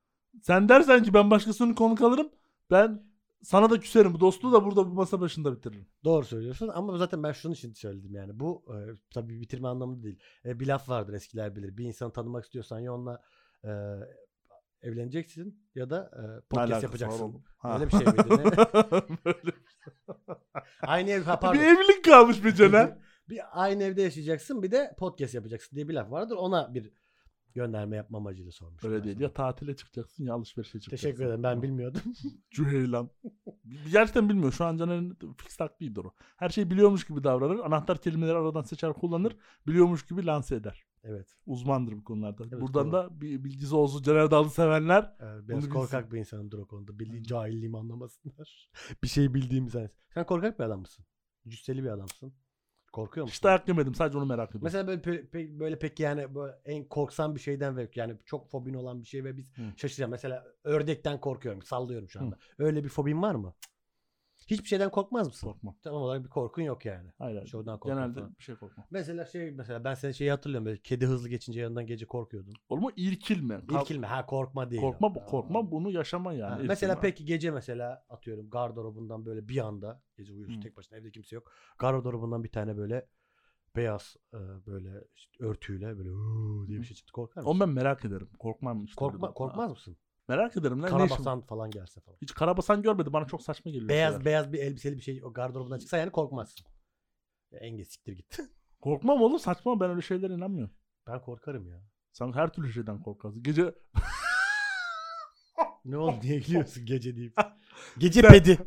sen 0.41 0.69
dersen 0.69 1.03
ki 1.03 1.13
ben 1.13 1.31
başkasının 1.31 1.73
konuk 1.73 2.01
alırım 2.01 2.29
ben 2.71 3.11
sana 3.43 3.69
da 3.69 3.79
küserim. 3.79 4.13
Bu 4.13 4.19
dostluğu 4.19 4.51
da 4.51 4.65
burada 4.65 4.85
bu 4.85 4.93
masa 4.93 5.21
başında 5.21 5.55
bitiririm. 5.55 5.87
Doğru 6.03 6.25
söylüyorsun 6.25 6.67
ama 6.67 6.97
zaten 6.97 7.23
ben 7.23 7.31
şunun 7.31 7.53
için 7.53 7.73
söyledim 7.73 8.15
yani. 8.15 8.39
Bu 8.39 8.65
e, 8.67 8.75
tabii 9.13 9.41
bitirme 9.41 9.67
anlamında 9.67 10.03
değil. 10.03 10.19
E, 10.45 10.59
bir 10.59 10.67
laf 10.67 10.89
vardır 10.89 11.13
eskiler 11.13 11.55
bilir. 11.55 11.77
Bir 11.77 11.85
insanı 11.85 12.13
tanımak 12.13 12.45
istiyorsan 12.45 12.79
ya 12.79 12.93
onunla 12.93 13.21
e, 13.63 13.69
evleneceksin 14.81 15.67
ya 15.75 15.89
da 15.89 16.11
e, 16.15 16.23
podcast 16.49 16.83
yapacaksın. 16.83 17.43
Öyle 17.63 17.85
bir 17.85 17.91
şey 17.91 17.99
miydi? 17.99 18.29
Böyle 19.25 19.51
Aynı 20.81 21.09
ev 21.09 21.21
ha, 21.23 21.53
bir 21.53 21.59
evlilik 21.59 22.05
kalmış 22.05 22.43
be 22.43 22.55
Caner. 22.55 22.97
bir 23.29 23.63
aynı 23.63 23.83
evde 23.83 24.01
yaşayacaksın 24.01 24.63
bir 24.63 24.71
de 24.71 24.95
podcast 24.97 25.33
yapacaksın 25.33 25.75
diye 25.75 25.87
bir 25.87 25.93
laf 25.93 26.11
vardır. 26.11 26.35
Ona 26.35 26.73
bir 26.73 26.91
gönderme 27.53 27.95
yapma 27.95 28.17
amacıyla 28.17 28.51
sormuştum. 28.51 28.91
Öyle 28.91 29.03
değil. 29.03 29.19
Ya 29.19 29.33
tatile 29.33 29.75
çıkacaksın 29.75 30.23
ya 30.23 30.33
alışverişe 30.33 30.79
çıkacaksın. 30.79 31.07
Teşekkür 31.07 31.25
ederim 31.25 31.43
ben 31.43 31.61
bilmiyordum. 31.61 32.01
Cüheylan. 32.51 33.09
Gerçekten 33.91 34.29
bilmiyor. 34.29 34.51
Şu 34.51 34.65
an 34.65 34.77
Caner'in 34.77 35.17
fix 35.37 35.57
taklididir 35.57 36.05
o. 36.05 36.13
Her 36.37 36.49
şeyi 36.49 36.69
biliyormuş 36.71 37.07
gibi 37.07 37.23
davranır. 37.23 37.59
Anahtar 37.59 37.97
kelimeleri 38.01 38.37
aradan 38.37 38.61
seçer 38.61 38.93
kullanır. 38.93 39.37
Biliyormuş 39.67 40.05
gibi 40.05 40.25
lanse 40.25 40.55
eder. 40.55 40.83
evet. 41.03 41.37
Uzmandır 41.45 41.93
bu 41.93 42.03
konularda. 42.03 42.43
Evet, 42.51 42.61
Buradan 42.61 42.85
doğru. 42.85 42.91
da 42.91 43.21
bir 43.21 43.43
bilgisi 43.43 43.75
olsun 43.75 44.03
Caner 44.03 44.31
Dağlı 44.31 44.49
sevenler. 44.49 45.15
Evet, 45.19 45.47
biraz 45.49 45.69
korkak 45.69 46.03
bilsin. 46.03 46.13
bir 46.15 46.19
insanımdır 46.19 46.57
o 46.57 46.67
konuda. 46.67 46.99
Bildiğin 46.99 47.23
cahilliğimi 47.23 47.77
anlamasınlar. 47.77 48.69
bir 49.03 49.07
şey 49.07 49.33
bildiğimi 49.33 49.69
zannetsin. 49.69 50.01
Sen 50.13 50.25
korkak 50.25 50.59
bir 50.59 50.63
adam 50.63 50.79
mısın? 50.79 51.05
Cüsseli 51.47 51.83
bir 51.83 51.89
adamsın. 51.89 52.33
Korkuyor 52.91 53.23
musun? 53.23 53.35
Hiç 53.35 53.43
dayak 53.43 53.67
yemedim. 53.67 53.95
Sadece 53.95 54.17
onu 54.17 54.25
merak 54.25 54.49
ediyorum. 54.49 54.63
Mesela 54.63 54.87
böyle, 54.87 55.01
pe- 55.01 55.29
pe- 55.29 55.59
böyle 55.59 55.79
peki 55.79 56.03
yani 56.03 56.35
böyle 56.35 56.53
en 56.65 56.83
korksan 56.83 57.35
bir 57.35 57.39
şeyden 57.39 57.77
ve 57.77 57.89
yani 57.95 58.17
çok 58.25 58.49
fobin 58.49 58.73
olan 58.73 59.01
bir 59.01 59.07
şey 59.07 59.23
ve 59.23 59.37
biz 59.37 59.45
Hı. 59.45 59.61
şaşıracağım. 59.77 60.11
Mesela 60.11 60.45
ördekten 60.63 61.19
korkuyorum. 61.19 61.61
Sallıyorum 61.61 62.09
şu 62.09 62.19
anda. 62.19 62.37
Öyle 62.59 62.83
bir 62.83 62.89
fobin 62.89 63.21
var 63.21 63.35
mı? 63.35 63.53
Hiçbir 64.47 64.67
şeyden 64.67 64.89
korkmaz 64.89 65.27
mısın? 65.27 65.47
Korkmam. 65.47 65.75
Tam 65.83 65.93
olarak 65.93 66.23
bir 66.23 66.29
korkun 66.29 66.61
yok 66.61 66.85
yani. 66.85 67.09
Hayır. 67.17 67.47
Şuradan 67.47 67.79
korkmak 67.79 67.97
Genelde 67.97 68.19
falan. 68.19 68.35
bir 68.39 68.43
şey 68.43 68.55
korkmam. 68.55 68.87
Mesela 68.91 69.25
şey 69.25 69.51
mesela 69.51 69.83
ben 69.83 69.93
senin 69.93 70.13
şeyi 70.13 70.31
hatırlıyorum 70.31 70.65
böyle 70.65 70.77
kedi 70.77 71.05
hızlı 71.05 71.29
geçince 71.29 71.61
yanından 71.61 71.85
gece 71.85 72.05
korkuyordun. 72.05 72.53
Oğlum 72.69 72.83
o 72.83 72.91
irkilme. 72.95 73.61
İlkilme 73.69 74.07
ha 74.07 74.25
korkma 74.25 74.69
değil. 74.71 74.81
Korkma 74.81 75.15
bu 75.15 75.25
korkma 75.25 75.71
bunu 75.71 75.91
yaşama 75.91 76.33
yani. 76.33 76.49
Ha, 76.49 76.53
irkilme. 76.53 76.67
mesela 76.67 76.99
peki 76.99 77.25
gece 77.25 77.51
mesela 77.51 78.05
atıyorum 78.09 78.49
gardırobundan 78.49 79.25
böyle 79.25 79.47
bir 79.47 79.57
anda 79.57 80.01
gece 80.17 80.33
uyuyorsun 80.33 80.57
Hı. 80.57 80.61
tek 80.61 80.77
başına 80.77 80.97
evde 80.97 81.11
kimse 81.11 81.35
yok. 81.35 81.51
Gardırobundan 81.79 82.43
bir 82.43 82.51
tane 82.51 82.77
böyle 82.77 83.07
beyaz 83.75 84.15
e, 84.33 84.37
böyle 84.67 85.03
işte 85.15 85.45
örtüyle 85.45 85.97
böyle 85.97 86.09
diye 86.67 86.79
bir 86.79 86.85
şey 86.85 86.95
çıktı 86.95 87.13
korkar 87.13 87.41
mısın? 87.41 87.51
Onu 87.51 87.59
ben 87.59 87.69
merak 87.69 88.05
ederim. 88.05 88.29
Korkmam 88.39 88.83
işte. 88.83 88.95
Korkma, 88.95 89.33
korkmaz 89.33 89.71
mısın? 89.71 89.97
Merak 90.37 90.57
ederim. 90.57 90.77
lan, 90.81 90.85
ne 90.85 90.89
Karabasan 90.89 91.41
falan 91.41 91.71
gelse 91.71 92.01
falan. 92.01 92.17
Hiç 92.21 92.33
karabasan 92.33 92.81
görmedi. 92.81 93.13
Bana 93.13 93.25
çok 93.25 93.41
saçma 93.41 93.71
geliyor. 93.71 93.89
Beyaz 93.89 94.11
şeyler. 94.13 94.25
beyaz 94.25 94.53
bir 94.53 94.59
elbiseli 94.59 94.97
bir 94.97 95.01
şey 95.01 95.23
o 95.23 95.33
gardırobundan 95.33 95.79
çıksa 95.79 95.97
yani 95.97 96.11
korkmazsın. 96.11 96.65
Ya 97.51 97.59
Enge 97.59 97.85
siktir 97.85 98.13
git. 98.13 98.39
Korkmam 98.81 99.21
oğlum 99.21 99.39
saçma. 99.39 99.79
Ben 99.79 99.89
öyle 99.89 100.01
şeylere 100.01 100.33
inanmıyorum. 100.33 100.73
ben 101.07 101.21
korkarım 101.21 101.67
ya. 101.67 101.81
Sen 102.11 102.33
her 102.33 102.53
türlü 102.53 102.73
şeyden 102.73 102.99
korkarsın. 103.03 103.43
Gece 103.43 103.75
Ne 105.85 105.97
oldu 105.97 106.15
niye 106.23 106.39
gülüyorsun 106.39 106.85
gece 106.85 107.15
deyip. 107.15 107.33
Gece 107.97 108.21
pedi. 108.21 108.57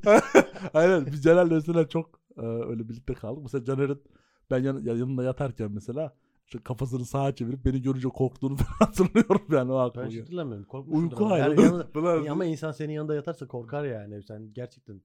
Aynen 0.74 1.06
biz 1.06 1.22
Caner'le 1.24 1.50
mesela 1.50 1.88
çok 1.88 2.20
e, 2.36 2.40
öyle 2.46 2.88
birlikte 2.88 3.14
kaldık. 3.14 3.42
Mesela 3.42 3.64
Caner'in 3.64 4.02
ben 4.50 4.58
yan, 4.62 4.82
ya- 4.82 4.96
yanında 4.96 5.22
yatarken 5.24 5.72
mesela 5.72 6.16
işte 6.46 6.58
kafasını 6.64 7.04
sağa 7.06 7.34
çevirip 7.34 7.64
beni 7.64 7.82
görünce 7.82 8.08
korktuğunu 8.08 8.56
falan 8.56 8.78
hatırlıyorum 8.78 9.46
yani 9.50 9.72
o 9.72 9.78
Ben 9.80 9.88
aklıma 9.88 10.06
hiç 10.06 10.12
geldi. 10.12 10.20
hatırlamıyorum. 10.22 10.64
Korkmuşumdur 10.66 11.12
Uyku 11.12 11.24
ama. 11.24 11.38
Yani 11.38 11.60
yanında- 11.62 12.30
ama 12.32 12.44
insan 12.44 12.72
senin 12.72 12.92
yanında 12.92 13.14
yatarsa 13.14 13.46
korkar 13.46 13.84
yani. 13.84 14.22
Sen 14.22 14.52
gerçekten 14.52 15.02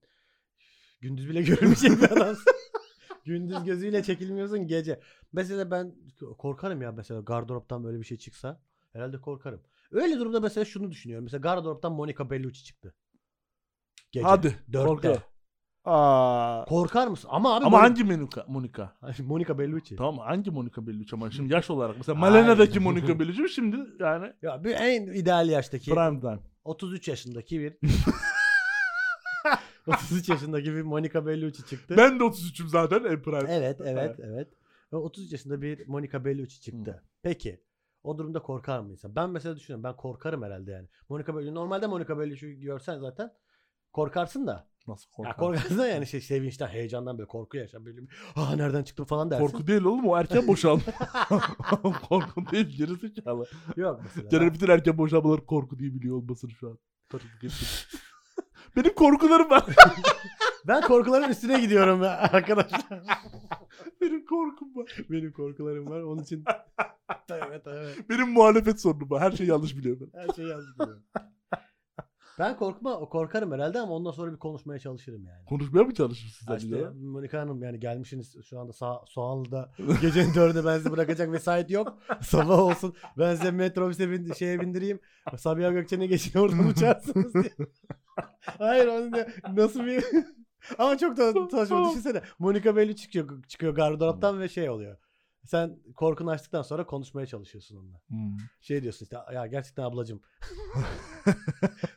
gündüz 1.00 1.28
bile 1.28 1.42
görülmeyecek 1.48 1.90
bir 2.02 2.10
adamsın. 2.10 2.52
gündüz 3.24 3.64
gözüyle 3.64 4.02
çekilmiyorsun 4.02 4.66
gece. 4.66 5.00
Mesela 5.32 5.70
ben 5.70 5.94
korkarım 6.38 6.82
ya 6.82 6.92
mesela 6.92 7.20
gardıroptan 7.20 7.84
böyle 7.84 7.98
bir 7.98 8.04
şey 8.04 8.18
çıksa. 8.18 8.62
Herhalde 8.92 9.20
korkarım. 9.20 9.60
Öyle 9.90 10.18
durumda 10.18 10.40
mesela 10.40 10.64
şunu 10.64 10.90
düşünüyorum. 10.90 11.24
Mesela 11.24 11.40
gardıroptan 11.40 11.92
Monica 11.92 12.30
Bellucci 12.30 12.64
çıktı. 12.64 12.94
Gece. 14.12 14.26
Hadi 14.26 14.56
Dörtte. 14.72 14.86
korku. 15.08 15.20
Aa. 15.84 16.64
Korkar 16.64 17.06
mısın? 17.06 17.28
Ama 17.32 17.56
abi 17.56 17.64
Ama 17.64 17.82
hangi 17.82 18.04
Monica? 18.04 18.44
Monica? 18.48 18.92
Monica 19.26 19.58
Bellucci. 19.58 19.96
Tamam 19.96 20.18
hangi 20.18 20.50
Monica 20.50 20.86
Bellucci 20.86 21.16
ama 21.16 21.30
şimdi 21.30 21.52
yaş 21.52 21.70
olarak 21.70 21.96
mesela 21.96 22.20
Hayır. 22.20 22.32
Malena'daki 22.32 22.80
Monica 22.80 23.18
Bellucci 23.18 23.48
şimdi 23.48 23.76
yani 24.00 24.32
Ya 24.42 24.64
bir 24.64 24.70
en 24.74 25.06
ideal 25.06 25.48
yaştaki 25.48 25.90
prime 25.90 26.20
time. 26.20 26.38
33 26.64 27.08
yaşındaki 27.08 27.60
bir 27.60 27.76
33 29.86 30.28
yaşındaki 30.28 30.74
bir 30.74 30.82
Monica 30.82 31.26
Bellucci 31.26 31.66
çıktı. 31.66 31.94
Ben 31.96 32.20
de 32.20 32.24
33'üm 32.24 32.68
zaten 32.68 33.04
en 33.04 33.22
prime. 33.22 33.52
Evet, 33.54 33.80
evet, 33.84 34.16
evet. 34.22 34.48
Ve 34.92 34.96
33 34.96 35.32
yaşında 35.32 35.62
bir 35.62 35.88
Monica 35.88 36.24
Bellucci 36.24 36.60
çıktı. 36.60 37.02
Peki. 37.22 37.60
O 38.02 38.18
durumda 38.18 38.42
korkar 38.42 38.80
mı 38.80 38.90
insan? 38.92 39.16
Ben 39.16 39.30
mesela 39.30 39.56
düşünüyorum. 39.56 39.84
Ben 39.84 39.96
korkarım 39.96 40.42
herhalde 40.42 40.70
yani. 40.70 40.88
Monica 41.08 41.34
Bellucci. 41.34 41.54
Normalde 41.54 41.86
Monica 41.86 42.18
Bellucci'yi 42.18 42.60
görsen 42.60 42.98
zaten 42.98 43.32
korkarsın 43.92 44.46
da. 44.46 44.69
Nasıl 44.90 45.10
Ya 45.10 45.12
korku? 45.12 45.36
korkarsın 45.36 45.78
da 45.78 45.88
yani 45.88 46.06
şey, 46.06 46.20
sevinçten, 46.20 46.68
heyecandan 46.68 47.18
böyle 47.18 47.28
korku 47.28 47.56
yaşar. 47.56 47.84
Böyle 47.84 47.98
bir, 48.02 48.08
ah 48.36 48.54
nereden 48.54 48.82
çıktım 48.82 49.06
falan 49.06 49.30
dersin. 49.30 49.46
Korku 49.46 49.66
değil 49.66 49.82
oğlum 49.82 50.08
o 50.08 50.16
erken 50.16 50.46
boşalma. 50.46 50.82
korku 52.08 52.50
değil 52.52 52.66
gerizekalı. 52.66 53.46
Yok 53.76 54.00
mesela. 54.02 54.28
Caner 54.28 54.54
bütün 54.54 54.68
erken 54.68 54.98
boşalmaları 54.98 55.46
korku 55.46 55.78
diye 55.78 55.94
biliyor 55.94 56.16
olmasını 56.16 56.50
şu 56.50 56.68
an. 56.70 56.78
Tabii. 57.08 57.22
Benim 58.76 58.94
korkularım 58.94 59.50
var. 59.50 59.64
Ben 60.66 60.82
korkuların 60.82 61.28
üstüne 61.28 61.60
gidiyorum 61.60 62.02
ya 62.02 62.10
arkadaşlar. 62.10 62.80
Benim 64.00 64.26
korkum 64.26 64.76
var. 64.76 64.96
Benim 65.10 65.32
korkularım 65.32 65.90
var. 65.90 66.00
Onun 66.00 66.22
için 66.22 66.44
evet 67.30 67.62
evet. 67.66 68.10
Benim 68.10 68.28
muhalefet 68.28 68.80
sorunum 68.80 69.10
var. 69.10 69.22
Her 69.22 69.30
şeyi 69.32 69.48
yanlış 69.48 69.76
biliyorum. 69.76 70.10
Her 70.14 70.34
şey 70.34 70.44
yazdık. 70.46 70.88
Ben 72.40 72.56
korkma, 72.56 73.00
korkarım 73.00 73.52
herhalde 73.52 73.80
ama 73.80 73.92
ondan 73.92 74.10
sonra 74.10 74.32
bir 74.32 74.38
konuşmaya 74.38 74.78
çalışırım 74.78 75.26
yani. 75.26 75.44
Konuşmaya 75.44 75.82
mı 75.82 75.94
çalışırsın 75.94 76.46
sen 76.46 76.52
Ha 76.52 76.58
işte 76.58 76.76
ya? 76.76 76.92
Monika 77.02 77.40
Hanım 77.40 77.62
yani 77.62 77.80
gelmişsiniz 77.80 78.36
şu 78.44 78.60
anda 78.60 78.72
sağ, 78.72 79.00
Soğanlı'da 79.06 79.72
gecenin 80.02 80.34
dördünde 80.34 80.64
ben 80.64 80.76
sizi 80.76 80.90
bırakacak 80.90 81.32
vesayet 81.32 81.70
yok. 81.70 81.98
Sabah 82.20 82.58
olsun 82.58 82.94
ben 83.18 83.34
size 83.34 83.50
metrobüse 83.50 84.10
bin, 84.10 84.32
şeye 84.32 84.60
bindireyim. 84.60 85.00
Sabiha 85.36 85.70
Gökçen'e 85.70 86.06
geçin 86.06 86.38
oradan 86.38 86.66
uçarsınız 86.68 87.34
diye. 87.34 87.52
Hayır 88.40 88.86
onu 88.86 89.12
da 89.12 89.28
nasıl 89.56 89.86
bir... 89.86 90.04
Ama 90.78 90.98
çok 90.98 91.16
da 91.16 91.32
saçma 91.50 91.90
düşünsene. 91.90 92.22
Monika 92.38 92.76
Belli 92.76 92.96
çıkıyor, 92.96 93.42
çıkıyor 93.44 93.74
gardıroptan 93.74 94.40
ve 94.40 94.48
şey 94.48 94.70
oluyor. 94.70 94.96
Sen 95.46 95.78
korkunu 95.96 96.30
açtıktan 96.30 96.62
sonra 96.62 96.86
konuşmaya 96.86 97.26
çalışıyorsun 97.26 97.76
onunla. 97.76 98.00
Hmm. 98.08 98.36
Şey 98.60 98.82
diyorsun 98.82 99.04
işte 99.04 99.16
ya 99.34 99.46
gerçekten 99.46 99.82
ablacım. 99.82 100.22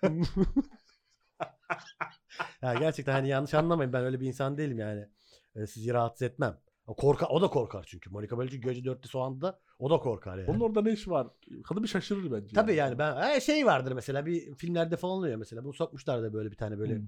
ya 2.61 2.73
gerçekten 2.73 3.13
hani 3.13 3.27
yanlış 3.29 3.53
anlamayın 3.53 3.93
ben 3.93 4.03
öyle 4.03 4.19
bir 4.19 4.27
insan 4.27 4.57
değilim 4.57 4.79
yani. 4.79 5.09
E, 5.55 5.67
sizi 5.67 5.93
rahatsız 5.93 6.21
etmem. 6.21 6.57
O 6.87 6.95
korkar, 6.95 7.27
o 7.29 7.41
da 7.41 7.47
korkar 7.47 7.83
çünkü. 7.87 8.09
Monica 8.09 8.39
Bellucci 8.39 8.61
gece 8.61 8.83
dörtte 8.85 9.07
soğanda 9.07 9.59
o 9.79 9.89
da 9.89 9.97
korkar 9.97 10.37
yani. 10.37 10.51
Onun 10.51 10.59
orada 10.59 10.81
ne 10.81 10.91
işi 10.91 11.09
var? 11.11 11.27
Kadın 11.63 11.83
bir 11.83 11.87
şaşırır 11.87 12.31
bence. 12.31 12.55
Tabii 12.55 12.75
yani 12.75 12.97
ben 12.97 13.37
e, 13.37 13.41
şey 13.41 13.65
vardır 13.65 13.91
mesela 13.91 14.25
bir 14.25 14.55
filmlerde 14.55 14.97
falan 14.97 15.17
oluyor 15.17 15.35
mesela. 15.37 15.63
Bunu 15.63 15.73
sokmuşlar 15.73 16.23
da 16.23 16.33
böyle 16.33 16.51
bir 16.51 16.57
tane 16.57 16.79
böyle 16.79 16.95
Hmm. 16.95 17.07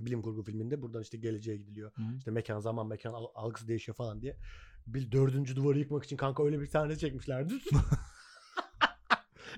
bilim 0.00 0.22
kurgu 0.22 0.42
filminde 0.42 0.82
buradan 0.82 1.02
işte 1.02 1.18
geleceğe 1.18 1.56
gidiliyor. 1.56 1.92
Hı. 1.94 2.02
İşte 2.18 2.30
mekan 2.30 2.60
zaman 2.60 2.86
mekan 2.86 3.12
al- 3.12 3.30
algısı 3.34 3.68
değişiyor 3.68 3.96
falan 3.96 4.22
diye. 4.22 4.36
Bir 4.86 5.12
dördüncü 5.12 5.56
duvarı 5.56 5.78
yıkmak 5.78 6.04
için 6.04 6.16
kanka 6.16 6.44
öyle 6.44 6.60
bir 6.60 6.66
sahne 6.66 6.96
çekmişlerdi. 6.96 7.54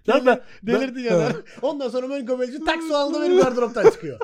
Ya 0.07 0.27
ben- 0.27 0.41
Delirdi 0.63 1.05
ben- 1.11 1.19
ya. 1.21 1.33
Ondan 1.63 1.89
sonra 1.89 2.07
Monica 2.07 2.39
Bellucci 2.41 2.65
tak 2.65 2.83
su 2.83 2.97
aldı 2.97 3.23
benim 3.23 3.37
gardıroptan 3.37 3.91
çıkıyor. 3.91 4.19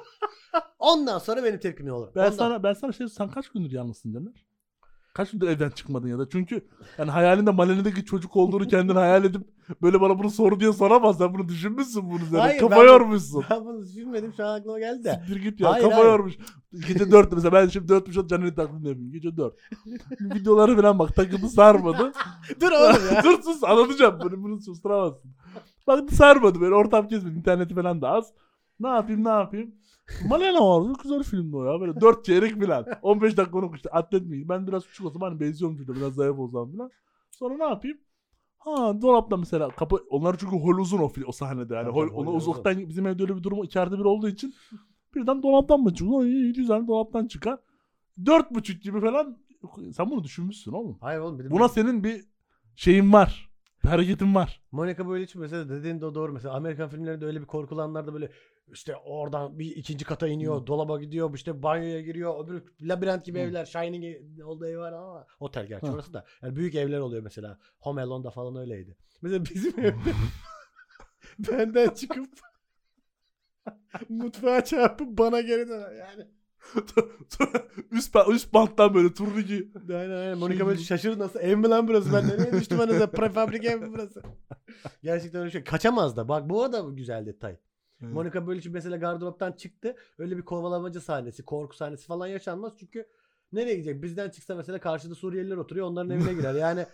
Ondan 0.78 1.18
sonra 1.18 1.44
benim 1.44 1.60
tepkim 1.60 1.86
ne 1.86 1.92
olur? 1.92 2.08
Ben 2.14 2.20
Ondan- 2.24 2.36
sana 2.36 2.62
ben 2.62 2.72
sana 2.72 2.92
şey 2.92 3.08
sen 3.08 3.30
kaç 3.30 3.48
gündür 3.48 3.70
yalnızsın 3.72 4.12
Caner? 4.12 4.46
Kaç 5.18 5.30
gündür 5.30 5.48
evden 5.48 5.70
çıkmadın 5.70 6.08
ya 6.08 6.18
da 6.18 6.28
çünkü 6.28 6.66
yani 6.98 7.10
hayalinde 7.10 7.50
malenedeki 7.50 8.04
çocuk 8.04 8.36
olduğunu 8.36 8.68
kendin 8.68 8.94
hayal 8.94 9.24
edip 9.24 9.42
böyle 9.82 10.00
bana 10.00 10.18
bunu 10.18 10.30
sor 10.30 10.60
diye 10.60 10.72
soramaz. 10.72 11.18
Sen 11.18 11.34
bunu 11.34 11.48
düşünmüşsün 11.48 12.10
bunu 12.10 12.20
üzerine. 12.20 12.38
Hayır, 12.40 12.60
Kafa 12.60 12.76
ben- 12.76 12.86
yormuşsun. 12.86 13.44
Ben 13.50 13.64
bunu 13.64 13.82
düşünmedim 13.82 14.32
şu 14.36 14.46
an 14.46 14.60
aklıma 14.60 14.78
geldi 14.78 15.04
de. 15.04 15.20
Siktir 15.26 15.42
git 15.42 15.60
ya 15.60 15.70
Hayır, 15.70 15.84
kafa 15.84 15.96
hayır. 15.96 16.06
yormuş. 16.06 16.34
Gece 16.88 17.10
4 17.10 17.32
mesela 17.32 17.52
ben 17.52 17.68
şimdi 17.68 17.88
4 17.88 18.08
buçuk 18.08 18.28
Caner'i 18.30 18.54
taklidini 18.54 18.88
yapayım. 18.88 19.12
Gece 19.12 19.36
4. 19.36 19.54
Videoları 20.20 20.76
falan 20.76 20.98
bak 20.98 21.14
takımı 21.16 21.48
sarmadı. 21.48 22.12
Dur 22.60 22.70
oğlum 22.72 23.14
ya. 23.14 23.22
Dur 23.24 23.42
sus 23.42 23.64
anlatacağım 23.64 24.20
bunu 24.24 24.42
bunu 24.42 24.60
susturamazsın. 24.60 25.30
Bak 25.86 26.12
sarmadı 26.12 26.60
böyle 26.60 26.74
ortam 26.74 27.08
kesmedi 27.08 27.38
interneti 27.38 27.74
falan 27.74 28.02
da 28.02 28.08
az. 28.10 28.32
Ne 28.80 28.88
yapayım 28.88 29.24
ne 29.24 29.28
yapayım. 29.28 29.74
Malena 30.28 30.68
vardı 30.68 30.92
güzel 31.02 31.22
filmdi 31.22 31.56
o 31.56 31.64
ya 31.64 31.80
böyle 31.80 32.00
4 32.00 32.24
çeyrek 32.24 32.62
falan. 32.62 32.86
15 33.02 33.36
dakika 33.36 33.58
onu 33.58 33.70
işte 33.74 33.90
atlet 33.90 34.22
miyim? 34.26 34.48
Ben 34.48 34.66
biraz 34.66 34.86
küçük 34.86 35.06
olsam 35.06 35.22
hani 35.22 35.40
benziyorum 35.40 35.76
şurada 35.78 35.94
biraz 35.96 36.14
zayıf 36.14 36.38
olsam 36.38 36.72
falan. 36.72 36.90
Sonra 37.30 37.56
ne 37.56 37.64
yapayım? 37.64 37.98
Ha 38.58 39.02
dolapta 39.02 39.36
mesela 39.36 39.68
kapı 39.68 39.96
onlar 40.10 40.36
çünkü 40.38 40.56
hol 40.56 40.78
uzun 40.78 40.98
o, 40.98 41.06
fil- 41.06 41.24
o 41.24 41.32
sahnede 41.32 41.74
yani 41.74 41.88
hol, 41.88 42.08
onu 42.14 42.30
uzaktan 42.30 42.88
bizim 42.88 43.06
evde 43.06 43.22
öyle 43.22 43.36
bir 43.36 43.42
durum 43.42 43.64
içeride 43.64 43.98
bir 43.98 44.04
olduğu 44.04 44.28
için 44.28 44.54
birden 45.14 45.42
dolaptan 45.42 45.80
mı 45.80 45.94
çıkıyor? 45.94 46.24
İyi, 46.24 46.52
güzel 46.52 46.86
dolaptan 46.86 47.26
çıkar. 47.26 47.58
Dört 48.26 48.54
buçuk 48.54 48.82
gibi 48.82 49.00
falan 49.00 49.38
sen 49.92 50.10
bunu 50.10 50.24
düşünmüşsün 50.24 50.72
oğlum. 50.72 50.98
Hayır 51.00 51.20
oğlum. 51.20 51.38
De 51.38 51.50
Buna 51.50 51.68
senin 51.68 52.04
bir 52.04 52.24
şeyin 52.76 53.12
var. 53.12 53.48
Bir 53.84 53.88
hareketin 53.88 54.34
var. 54.34 54.62
Monica 54.72 55.08
Bellucci 55.10 55.38
mesela 55.38 55.68
dediğin 55.68 55.96
de 55.96 56.00
doğru. 56.14 56.32
Mesela 56.32 56.54
Amerikan 56.54 56.88
filmlerinde 56.88 57.26
öyle 57.26 57.40
bir 57.40 57.46
korkulu 57.46 57.82
anlarda 57.82 58.14
böyle 58.14 58.30
işte 58.72 58.96
oradan 58.96 59.58
bir 59.58 59.76
ikinci 59.76 60.04
kata 60.04 60.28
iniyor, 60.28 60.62
Hı. 60.62 60.66
dolaba 60.66 61.00
gidiyor, 61.00 61.34
işte 61.34 61.62
banyoya 61.62 62.00
giriyor, 62.00 62.44
öbür 62.44 62.62
labirent 62.80 63.24
gibi 63.24 63.38
Hı. 63.38 63.42
evler, 63.42 63.64
Shining 63.64 64.16
olduğu 64.44 64.66
ev 64.66 64.78
var 64.78 64.92
ama 64.92 65.26
otel 65.40 65.66
gerçi 65.66 65.86
Hı. 65.86 65.92
orası 65.92 66.12
da. 66.12 66.24
Yani 66.42 66.56
büyük 66.56 66.74
evler 66.74 66.98
oluyor 66.98 67.22
mesela. 67.22 67.58
Home 67.78 68.02
Alone'da 68.02 68.30
falan 68.30 68.56
öyleydi. 68.56 68.96
Mesela 69.22 69.44
bizim 69.44 69.80
evde 69.80 70.12
benden 71.38 71.88
çıkıp 71.88 72.28
mutfağa 74.08 74.64
çarpıp 74.64 75.18
bana 75.18 75.40
geri 75.40 75.68
döner 75.68 75.92
yani. 75.92 76.26
üst, 77.92 78.16
üst 78.30 78.54
banttan 78.54 78.94
böyle 78.94 79.14
turniki. 79.14 79.72
Aynen 79.90 80.10
aynen. 80.10 80.38
Monica 80.38 80.66
Bellucci 80.66 80.84
şaşırır 80.84 81.18
nasıl 81.18 81.40
ev 81.40 81.56
mi 81.56 81.68
lan 81.68 81.88
burası? 81.88 82.12
Ben 82.12 82.28
nereye 82.28 82.52
düştüm 82.52 82.80
anasını? 82.80 83.10
Prefabrik 83.10 83.64
ev 83.64 83.80
mi 83.80 83.88
burası? 83.92 84.22
Gerçekten 85.02 85.40
öyle 85.40 85.50
şey. 85.50 85.64
Kaçamaz 85.64 86.16
da. 86.16 86.28
Bak 86.28 86.50
bu 86.50 86.72
da 86.72 86.80
güzel 86.80 87.26
detay. 87.26 87.56
Monica 88.00 88.48
Bellucci 88.48 88.70
mesela 88.70 88.96
gardıroptan 88.96 89.52
çıktı. 89.52 89.96
Öyle 90.18 90.36
bir 90.36 90.42
kovalamacı 90.42 91.00
sahnesi, 91.00 91.42
korku 91.42 91.76
sahnesi 91.76 92.06
falan 92.06 92.26
yaşanmaz. 92.26 92.72
Çünkü 92.80 93.06
nereye 93.52 93.74
gidecek? 93.74 94.02
Bizden 94.02 94.30
çıksa 94.30 94.54
mesela 94.54 94.80
karşıda 94.80 95.14
Suriyeliler 95.14 95.56
oturuyor. 95.56 95.86
Onların 95.86 96.10
evine 96.10 96.32
girer. 96.32 96.54
Yani 96.54 96.86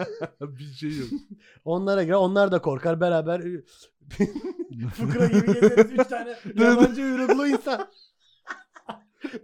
bir 0.40 0.64
şey 0.64 0.96
yok. 0.96 1.08
onlara 1.64 2.02
girer. 2.02 2.14
Onlar 2.14 2.52
da 2.52 2.62
korkar. 2.62 3.00
Beraber 3.00 3.42
fıkra 4.94 5.26
gibi 5.26 5.46
gezeriz. 5.46 5.92
Üç 5.92 6.06
tane 6.06 6.36
yabancı 6.54 7.02
uyruklu 7.02 7.46
insan. 7.46 7.88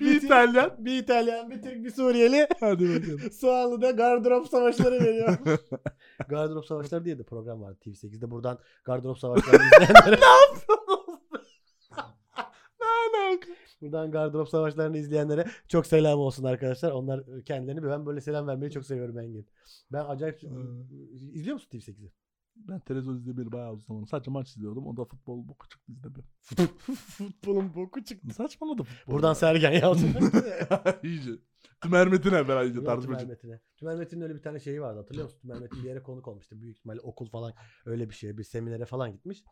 bir 0.01 0.23
İtalyan. 0.23 0.75
Bir 0.79 0.99
İtalyan, 1.03 1.51
bir 1.51 1.63
Türk, 1.63 1.85
bir 1.85 1.91
Suriyeli. 1.91 2.49
Hadi 2.61 2.89
bakalım. 2.89 3.33
Soğanlı'da 3.33 3.91
gardırop 3.91 4.49
savaşları 4.49 4.95
veriyor. 4.95 5.39
gardırop 6.29 6.67
savaşları 6.67 7.05
diye 7.05 7.19
de 7.19 7.23
program 7.23 7.63
vardı 7.63 7.79
TV8'de. 7.85 8.31
Buradan 8.31 8.59
gardırop 8.85 9.19
savaşlarını 9.19 9.63
izleyenlere... 9.67 10.21
ne 10.21 10.78
alaka? 13.15 13.49
Buradan 13.81 14.11
gardırop 14.11 14.49
savaşlarını 14.49 14.99
izleyenlere 14.99 15.47
çok 15.69 15.87
selam 15.87 16.19
olsun 16.19 16.45
arkadaşlar. 16.45 16.93
Onlar 16.93 17.45
kendilerini 17.45 17.83
ben 17.83 18.07
böyle 18.07 18.21
selam 18.21 18.47
vermeyi 18.47 18.71
çok 18.73 18.87
seviyorum 18.87 19.19
Engin. 19.19 19.47
Ben 19.93 20.05
acayip 20.05 20.43
izliyor 21.33 21.55
musun 21.55 21.69
TV8'i? 21.73 22.13
Ben 22.57 22.81
televizyon 22.81 23.17
izlemeyeli 23.17 23.53
bayağı 23.53 23.73
uzun 23.73 23.87
zaman. 23.87 24.05
Sadece 24.05 24.31
maç 24.31 24.49
izliyordum. 24.51 24.87
O 24.87 24.97
da 24.97 25.05
futbol 25.05 25.49
boku 25.49 25.69
çıktı 25.69 25.93
izlemiyorum. 25.93 26.29
Futbolun 26.97 27.75
boku 27.75 28.05
çıktı. 28.05 28.35
Saçmaladı 28.35 28.83
futbol. 28.83 29.13
Buradan 29.13 29.33
Sergen 29.33 29.73
Yalçın. 29.73 30.09
iyice. 31.03 31.31
Tümer 31.81 32.09
Metin'e 32.09 32.49
ben 32.49 32.65
iyice 32.65 32.85
tartışmacı. 32.85 33.19
Tümer 33.19 33.31
Metin'e. 33.31 33.61
Tümer 33.77 33.97
Metin'in 33.97 34.21
öyle 34.21 34.35
bir 34.35 34.43
tane 34.43 34.61
şeyi 34.61 34.81
vardı 34.81 34.99
hatırlıyor 34.99 35.25
musun? 35.25 35.41
Tümer 35.41 35.59
Metin 35.59 35.83
bir 35.83 35.89
yere 35.89 36.03
konuk 36.03 36.29
olmuştu. 36.29 36.61
Büyük 36.61 36.77
ihtimalle 36.77 37.01
okul 37.01 37.29
falan 37.29 37.53
öyle 37.87 38.09
bir 38.09 38.15
şey. 38.15 38.39
Bir 38.39 38.45
seminere 38.45 38.85
falan 38.85 39.13
gitmiş. 39.13 39.45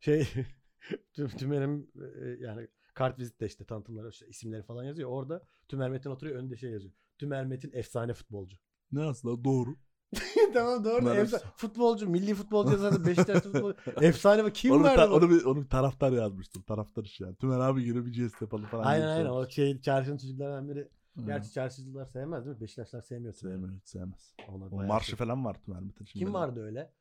Şey 0.00 0.20
Tü- 1.16 1.36
Tümer'in 1.38 1.90
e, 2.22 2.44
yani 2.44 2.68
kart 2.94 3.18
vizitte 3.18 3.46
işte 3.46 3.64
tanıtımları 3.64 4.08
işte 4.08 4.26
isimleri 4.28 4.62
falan 4.62 4.84
yazıyor. 4.84 5.10
Orada 5.10 5.42
Tümer 5.68 5.90
Metin 5.90 6.10
oturuyor 6.10 6.36
önünde 6.36 6.56
şey 6.56 6.70
yazıyor. 6.70 6.94
Tümer 7.18 7.46
Metin 7.46 7.70
efsane 7.72 8.12
futbolcu. 8.14 8.56
Ne 8.92 9.02
aslında 9.02 9.44
doğru. 9.44 9.76
tamam 10.52 10.84
doğru. 10.84 10.98
Tümer 10.98 11.16
Efsane, 11.16 11.42
futbolcu, 11.56 12.08
milli 12.08 12.34
futbolcu 12.34 12.72
yazardı. 12.72 13.06
Beşiktaş 13.06 13.42
futbolcu. 13.42 13.76
Efsane 14.00 14.42
mi? 14.42 14.52
Kim 14.52 14.72
onu, 14.72 14.82
vardı 14.82 14.96
ta- 14.96 15.12
onu, 15.12 15.30
bir, 15.30 15.44
onu 15.44 15.62
bir 15.62 15.68
taraftar 15.68 16.12
yazmıştır. 16.12 16.62
Taraftar 16.62 17.04
işi 17.04 17.22
yani. 17.22 17.36
Tümer 17.36 17.58
abi 17.60 17.84
gibi 17.84 18.06
bir 18.06 18.12
jest 18.12 18.42
yapalım 18.42 18.64
falan. 18.66 18.84
Aynen 18.84 19.06
şey 19.06 19.14
aynen. 19.16 19.30
O 19.30 19.48
şey 19.50 19.80
çarşının 19.80 20.16
çocuklarından 20.16 20.68
biri. 20.68 20.88
Hı. 21.16 21.26
Gerçi 21.26 21.52
çarşıcılar 21.52 22.06
sevmez 22.06 22.44
değil 22.46 22.56
mi? 22.56 22.60
Beşiktaşlar 22.60 23.00
sevmiyor. 23.00 23.34
Sevmez, 23.34 23.70
hiç 23.80 23.88
sevmez. 23.88 24.34
Ona 24.48 24.64
O 24.66 24.82
marşı 24.86 25.06
şey- 25.06 25.16
falan 25.16 25.44
var 25.44 25.56
Tümer 25.64 25.80
Metin. 25.80 26.04
Kim 26.04 26.20
benim- 26.20 26.34
vardı 26.34 26.62
öyle? 26.64 26.92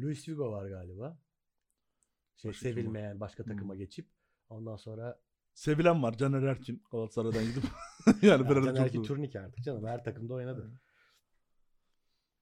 Luis 0.00 0.24
Figo 0.24 0.52
var 0.52 0.68
galiba. 0.68 1.18
Şey 2.36 2.48
Başka 2.48 2.62
sevilmeyen 2.62 3.20
başka 3.20 3.44
takıma 3.44 3.72
Hmm. 3.72 3.78
geçip 3.78 4.08
ondan 4.48 4.76
sonra 4.76 5.20
Sevilen 5.54 6.02
var. 6.02 6.16
Caner 6.16 6.42
Erkin. 6.42 6.82
Galatasaray'dan 6.92 7.44
gidip. 7.44 7.62
yani 8.22 8.42
ya, 8.42 8.48
Caner 8.48 8.54
çok 8.54 8.66
Erkin 8.66 8.74
seviyorum. 8.86 9.02
turnik 9.02 9.36
artık 9.36 9.64
canım. 9.64 9.86
Her 9.86 10.04
takımda 10.04 10.34
oynadı. 10.34 10.70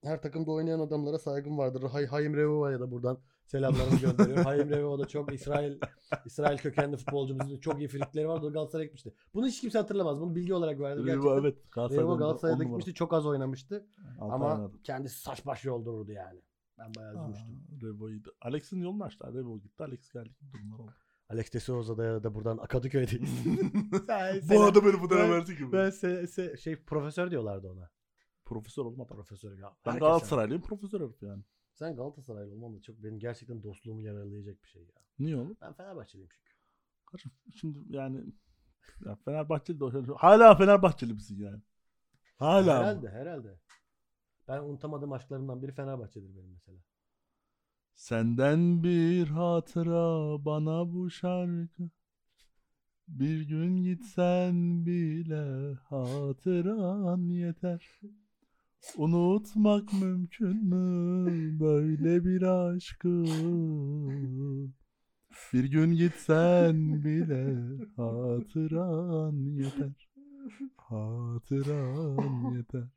Her 0.05 0.23
takımda 0.23 0.51
oynayan 0.51 0.81
adamlara 0.81 1.19
saygım 1.19 1.59
vardır. 1.59 1.83
Hay 1.83 2.07
Hayim 2.07 2.35
Revova'ya 2.37 2.81
da 2.81 2.91
buradan 2.91 3.19
selamlarımı 3.47 3.99
gönderiyorum. 4.01 4.45
Hayim 4.45 4.71
Revova 4.71 4.99
da 4.99 5.09
çok 5.09 5.33
İsrail 5.33 5.79
İsrail 6.27 6.59
kökenli 6.59 6.97
futbolcumuz. 6.97 7.61
Çok 7.61 7.79
iyi 7.79 7.89
frikleri 7.89 8.29
vardı. 8.29 8.53
Galatasaray'a 8.53 8.85
gitmişti. 8.85 9.15
Bunu 9.35 9.47
hiç 9.47 9.61
kimse 9.61 9.79
hatırlamaz. 9.79 10.21
Bunu 10.21 10.35
bilgi 10.35 10.55
olarak 10.55 10.81
verdim. 10.81 11.07
Revo, 11.07 11.43
Gerçekten. 11.43 11.83
evet. 11.83 11.93
Revova 11.93 12.17
Galatasaray'da 12.17 12.65
gitmişti. 12.65 12.95
Çok 12.95 13.13
az 13.13 13.27
oynamıştı. 13.27 13.87
Altı 14.21 14.35
Ama 14.35 14.55
oynadı. 14.55 14.83
kendisi 14.85 15.21
saç 15.21 15.47
baş 15.47 15.65
yoldururdu 15.65 16.13
yani. 16.13 16.41
Ben 16.79 16.95
bayağı 16.95 17.15
üzülmüştüm. 17.15 17.67
Revo'yu 17.83 18.21
Alex'in 18.41 18.81
yolunu 18.81 19.05
açtı. 19.05 19.35
Revo 19.35 19.59
gitti. 19.61 19.83
Alex 19.83 20.13
geldi. 20.13 20.31
Durumlar 20.53 20.79
oldu. 20.79 20.93
Alex 21.29 21.53
de 21.53 21.61
Souza'da 21.61 22.23
da 22.25 22.35
buradan 22.35 22.67
Kadıköy'deyiz. 22.67 23.45
Bu 24.51 24.63
adam 24.65 24.85
beni 24.85 25.01
bu 25.01 25.11
dönem 25.11 25.31
verdi 25.31 25.57
gibi. 25.57 25.73
Ben 25.73 25.91
se, 25.91 26.23
se- 26.23 26.57
şey 26.57 26.77
profesör 26.77 27.31
diyorlardı 27.31 27.69
ona. 27.69 27.91
Profesör 28.45 28.85
olmadı. 28.85 29.09
Profesör 29.09 29.59
ya. 29.59 29.77
Ben 29.87 29.91
Herkes 29.91 30.09
Galatasaraylıyım. 30.09 30.63
Profesör 30.63 31.01
herif 31.01 31.23
yani. 31.23 31.43
Sen 31.75 31.97
Galatasaraylı 31.97 32.53
olman 32.53 32.77
da 32.77 32.83
çok 32.83 33.03
benim 33.03 33.19
gerçekten 33.19 33.63
dostluğumu 33.63 34.03
yaralayacak 34.03 34.63
bir 34.63 34.69
şey 34.69 34.83
ya. 34.83 34.95
Niye 35.19 35.37
oğlum? 35.37 35.57
Ben 35.61 35.73
Fenerbahçeliyim 35.73 36.29
çünkü. 36.33 36.53
Kardeşim, 37.07 37.33
Şimdi 37.55 37.97
yani 37.97 38.25
ya 39.05 39.17
Fenerbahçeli 39.25 39.81
de 39.81 39.85
hala 40.17 40.55
Fenerbahçeli 40.55 41.13
misin 41.13 41.39
yani? 41.43 41.63
Hala. 42.37 42.75
mı? 42.79 42.85
Herhalde 42.85 43.11
herhalde. 43.11 43.59
Ben 44.49 44.63
unutamadığım 44.63 45.13
aşklarımdan 45.13 45.63
biri 45.63 45.73
Fenerbahçe'dir 45.73 46.37
benim 46.37 46.51
mesela. 46.53 46.79
Senden 47.99 48.83
bir 48.83 49.29
hatıra 49.29 50.45
bana 50.45 50.93
bu 50.93 51.11
şarkı. 51.11 51.91
Bir 53.09 53.41
gün 53.49 53.77
gitsen 53.83 54.87
bile 54.87 55.75
hatıran 55.75 57.29
yeter. 57.29 58.01
Unutmak 58.97 59.93
mümkün 59.93 60.65
mü 60.65 61.61
böyle 61.61 62.25
bir 62.25 62.43
aşkı? 62.43 63.25
Bir 65.53 65.65
gün 65.65 65.93
gitsen 65.93 67.05
bile 67.05 67.57
hatıran 67.97 69.33
yeter. 69.33 70.09
Hatıran 70.77 72.55
yeter. 72.55 72.89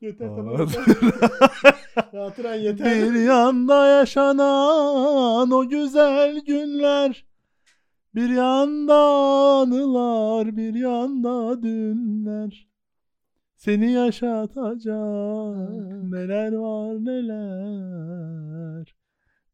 Yeter 0.00 0.26
Hatıran- 0.26 1.81
Hatıran 1.94 2.54
yeter. 2.54 2.86
Bir 2.86 3.14
yanda 3.14 3.86
yaşanan 3.86 5.50
o 5.50 5.68
güzel 5.68 6.40
günler 6.40 7.24
Bir 8.14 8.28
yanda 8.28 8.94
anılar 9.62 10.56
bir 10.56 10.74
yanda 10.74 11.62
dünler 11.62 12.68
Seni 13.56 13.92
yaşatacak 13.92 14.92
neler 16.10 16.52
var 16.52 17.04
neler 17.04 18.94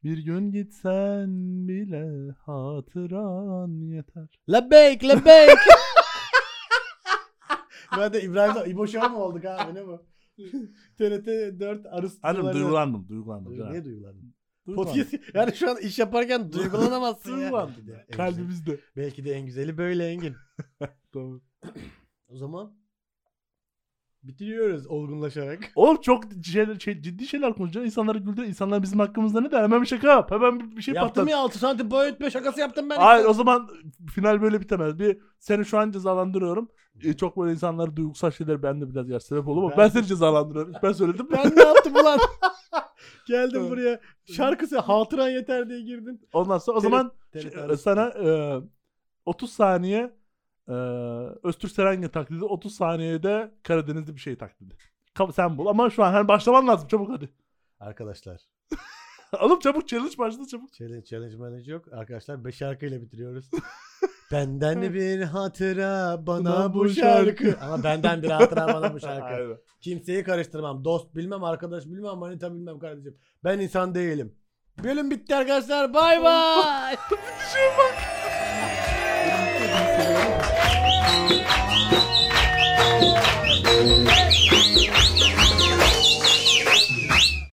Bir 0.05 0.19
gün 0.19 0.53
gitsen 0.53 1.29
bile 1.69 2.35
hatıran 2.47 3.81
yeter 3.81 4.41
Lebek 4.53 5.05
lebek. 5.05 5.59
ben 7.99 8.13
de 8.13 8.23
İbrahim'den 8.23 8.71
İbo 8.71 8.87
Show 8.87 9.09
mu 9.09 9.19
olduk 9.19 9.45
abi 9.45 9.75
ne 9.75 9.87
bu? 9.87 10.03
TRT 10.99 11.27
4 11.61 11.87
arı 11.87 12.09
Annem 12.23 12.43
stüdyoları- 12.43 12.55
duygulandım 12.55 13.09
duygulandım. 13.09 13.53
Duygu-. 13.53 13.71
Niye 13.73 13.85
duygulandın? 13.85 14.35
Podcast, 14.75 15.15
yani 15.35 15.55
şu 15.57 15.71
an 15.71 15.77
iş 15.77 15.99
yaparken 15.99 16.53
duygulanamazsın 16.53 17.31
ya. 17.31 17.37
Duygulandım. 17.37 17.87
Kalbimizde. 18.17 18.81
belki 18.97 19.25
de 19.25 19.33
en 19.33 19.47
güzeli 19.47 19.79
böyle 19.79 20.07
Engin. 20.09 20.35
Tamam. 21.13 21.41
O 22.29 22.37
zaman 22.37 22.77
bitiriyoruz 24.23 24.87
olgunlaşarak. 24.87 25.59
Oğlum 25.77 26.01
çok 26.01 26.25
şeyler, 26.45 26.79
şey, 26.79 27.03
ciddi 27.03 27.27
şeyler 27.27 27.53
konuşacağız. 27.53 27.87
İnsanları 27.87 28.19
güldür. 28.19 28.45
İnsanlar 28.45 28.83
bizim 28.83 28.99
hakkımızda 28.99 29.41
ne 29.41 29.51
der? 29.51 29.63
Hemen 29.63 29.83
bir 29.83 29.87
şaka 29.87 30.09
yap. 30.09 30.31
Hemen 30.31 30.61
bir, 30.61 30.77
bir 30.77 30.83
şey 30.83 30.95
yaptım 30.95 31.25
patlat. 31.25 31.31
ya 31.31 31.39
6 31.39 31.59
santim 31.59 31.91
boy 31.91 32.07
ötme 32.07 32.31
şakası 32.31 32.61
yaptım 32.61 32.91
ben. 32.91 32.97
Hayır 32.97 33.21
işte. 33.21 33.31
o 33.31 33.35
zaman 33.35 33.69
final 34.15 34.43
böyle 34.43 34.61
bitemez. 34.61 34.99
Bir 34.99 35.19
seni 35.39 35.65
şu 35.65 35.79
an 35.79 35.91
cezalandırıyorum. 35.91 36.69
E, 37.05 37.13
çok 37.13 37.37
böyle 37.37 37.53
insanlar 37.53 37.97
duygusal 37.97 38.31
şeyler 38.31 38.63
ben 38.63 38.81
de 38.81 38.91
biraz 38.91 39.11
yer 39.11 39.19
sebep 39.19 39.49
olur 39.49 39.63
ama 39.63 39.71
Ben- 39.71 39.79
ben, 39.79 39.89
seni 39.89 40.07
cezalandırıyorum. 40.07 40.75
Ben 40.83 40.93
söyledim. 40.93 41.29
Ben 41.33 41.57
ne 41.57 41.63
yaptım 41.63 41.95
ulan? 41.95 42.19
Geldim 43.29 43.53
Tamam. 43.55 43.71
buraya. 43.71 44.01
Şarkısı 44.25 44.79
hatıran 44.79 45.29
yeter 45.29 45.69
diye 45.69 45.81
girdin. 45.81 46.21
Ondan 46.33 46.59
sonra 46.59 46.77
o 46.77 46.81
TRT 46.81 46.85
zaman 46.85 47.13
şey, 47.33 47.77
sana 47.77 48.09
e, 48.09 48.57
30 49.27 49.53
saniye 49.53 50.19
e, 50.69 50.73
Öztürk 51.43 51.73
Serengil 51.73 52.09
taklidi 52.09 52.45
30 52.45 52.75
saniyede 52.75 53.55
Karadeniz'de 53.63 54.15
bir 54.15 54.21
şey 54.21 54.39
taklidi. 54.39 54.77
Sen 55.33 55.59
bul 55.59 55.67
ama 55.67 55.91
şu 55.91 56.05
an 56.05 56.13
hani 56.13 56.29
başlaman 56.29 56.69
lazım 56.69 56.89
çabuk 56.89 57.11
hadi. 57.11 57.29
Arkadaşlar 57.81 58.41
Oğlum 59.43 59.59
çabuk 59.59 59.89
challenge 59.89 60.19
başladı 60.19 60.47
çabuk. 60.47 60.73
challenge 60.73 61.05
challenge 61.05 61.37
manage 61.37 61.73
yok. 61.73 61.93
Arkadaşlar 61.93 62.45
5 62.45 62.55
şarkıyla 62.57 63.01
bitiriyoruz. 63.03 63.51
benden 64.33 64.95
bir 64.95 65.23
hatıra 65.23 66.27
bana 66.27 66.75
bu 66.75 66.89
şarkı. 66.89 67.59
Ama 67.61 67.85
benden 67.85 68.23
bir 68.23 68.31
hatıra 68.31 68.75
bana 68.75 68.95
bu 68.95 69.01
şarkı. 69.01 69.25
Aynen. 69.25 69.57
Kimseyi 69.81 70.25
karıştırmam. 70.25 70.85
Dost 70.85 71.15
bilmem, 71.15 71.45
arkadaş 71.45 71.87
bilmem, 71.87 72.17
manita 72.17 72.55
bilmem 72.55 72.79
kardeşim. 72.79 73.17
Ben 73.45 73.59
insan 73.59 73.95
değilim. 73.95 74.35
Bölüm 74.85 75.11
bitti 75.11 75.35
arkadaşlar. 75.37 75.95
Bay 75.95 76.25
bay. 76.25 76.97
Bir 77.11 78.18
Thank 81.09 81.43
you. 84.33 84.38